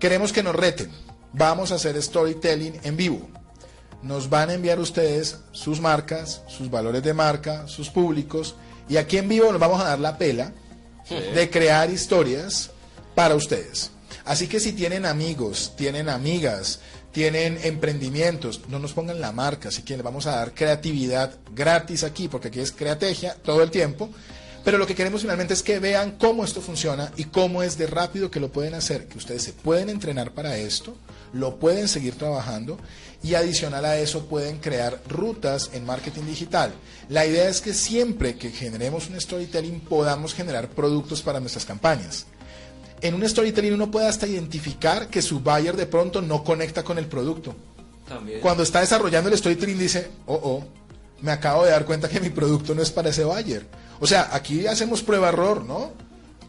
[0.00, 0.90] Queremos que nos reten.
[1.34, 3.28] Vamos a hacer storytelling en vivo
[4.02, 8.54] nos van a enviar ustedes sus marcas, sus valores de marca, sus públicos,
[8.88, 10.52] y aquí en vivo nos vamos a dar la pela
[11.34, 12.70] de crear historias
[13.14, 13.90] para ustedes.
[14.24, 16.80] Así que si tienen amigos, tienen amigas,
[17.12, 22.04] tienen emprendimientos, no nos pongan la marca, si quieren, les vamos a dar creatividad gratis
[22.04, 24.10] aquí, porque aquí es creategia todo el tiempo.
[24.64, 27.86] Pero lo que queremos finalmente es que vean cómo esto funciona y cómo es de
[27.86, 30.94] rápido que lo pueden hacer, que ustedes se pueden entrenar para esto,
[31.32, 32.78] lo pueden seguir trabajando
[33.22, 36.72] y adicional a eso pueden crear rutas en marketing digital.
[37.08, 42.26] La idea es que siempre que generemos un storytelling podamos generar productos para nuestras campañas.
[43.00, 46.98] En un storytelling uno puede hasta identificar que su buyer de pronto no conecta con
[46.98, 47.54] el producto.
[48.40, 50.64] Cuando está desarrollando el storytelling dice, oh, oh,
[51.20, 53.66] me acabo de dar cuenta que mi producto no es para ese buyer.
[54.00, 55.92] O sea, aquí hacemos prueba-error, ¿no?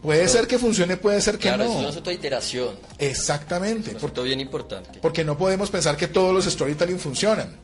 [0.02, 1.88] Puede ser que funcione, puede ser que claro, no.
[1.88, 2.74] es una iteración.
[2.98, 3.94] Exactamente.
[3.96, 4.98] Es un bien importante.
[5.02, 7.56] Porque no podemos pensar que todos los storytelling funcionan,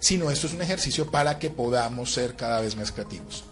[0.00, 3.44] sino esto es un ejercicio para que podamos ser cada vez más creativos.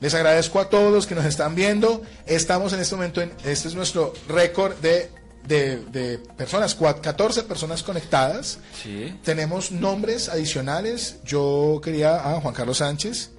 [0.00, 2.02] Les agradezco a todos los que nos están viendo.
[2.26, 5.10] Estamos en este momento, en, este es nuestro récord de,
[5.46, 8.58] de, personas, 14 personas conectadas.
[8.80, 9.18] Sí.
[9.24, 11.16] Tenemos nombres adicionales.
[11.24, 13.31] Yo quería a Juan Carlos Sánchez.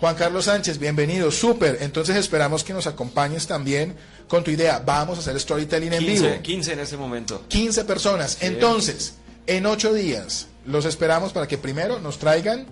[0.00, 1.78] Juan Carlos Sánchez, bienvenido, súper.
[1.80, 3.94] Entonces esperamos que nos acompañes también
[4.26, 4.82] con tu idea.
[4.84, 6.42] Vamos a hacer storytelling en 15, vivo.
[6.42, 7.44] 15 en ese momento.
[7.48, 8.38] 15 personas.
[8.40, 9.14] Entonces,
[9.46, 12.66] en ocho días, los esperamos para que primero nos traigan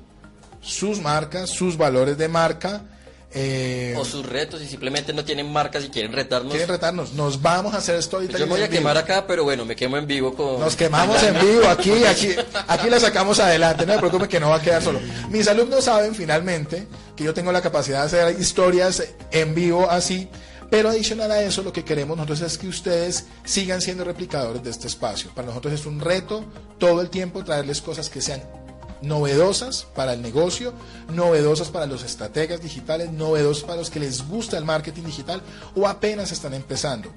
[0.61, 2.83] sus marcas, sus valores de marca,
[3.35, 6.51] eh, o sus retos y simplemente no tienen marcas y quieren retarnos.
[6.51, 7.15] Quieren retarnos.
[7.15, 9.97] Nos vamos a hacer esto Yo me voy a quemar acá, pero bueno, me quemo
[9.97, 10.61] en vivo con.
[10.61, 12.35] Nos quemamos en vivo aquí, aquí,
[12.69, 13.87] aquí la sacamos adelante.
[13.87, 15.01] No me preocupe que no va a quedar solo.
[15.31, 20.29] Mis alumnos saben finalmente que yo tengo la capacidad de hacer historias en vivo así.
[20.71, 24.71] Pero adicional a eso, lo que queremos nosotros es que ustedes sigan siendo replicadores de
[24.71, 25.31] este espacio.
[25.35, 26.47] Para nosotros es un reto
[26.79, 28.43] todo el tiempo traerles cosas que sean
[29.03, 30.73] novedosas para el negocio,
[31.13, 35.43] novedosas para los estrategas digitales, novedosas para los que les gusta el marketing digital
[35.75, 37.11] o apenas están empezando.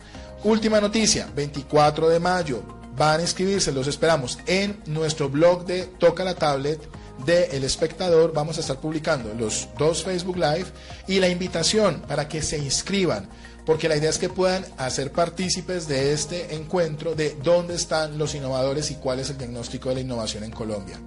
[0.44, 2.64] Última noticia, 24 de mayo,
[2.96, 6.80] van a inscribirse, los esperamos en nuestro blog de Toca la Tablet
[7.26, 8.34] de El Espectador.
[8.34, 10.68] Vamos a estar publicando los dos Facebook Live
[11.08, 13.28] y la invitación para que se inscriban,
[13.66, 18.36] porque la idea es que puedan hacer partícipes de este encuentro de dónde están los
[18.36, 21.00] innovadores y cuál es el diagnóstico de la innovación en Colombia.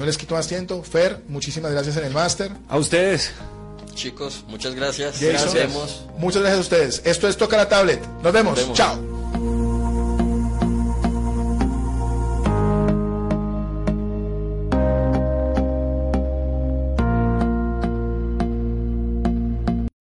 [0.00, 0.82] No les quito más tiempo.
[0.82, 2.50] Fer, muchísimas gracias en el máster.
[2.70, 3.32] A ustedes.
[3.94, 5.20] Chicos, muchas gracias.
[6.16, 7.02] Muchas gracias a ustedes.
[7.04, 8.02] Esto es Toca la Tablet.
[8.22, 8.72] Nos vemos.
[8.72, 9.19] Chao.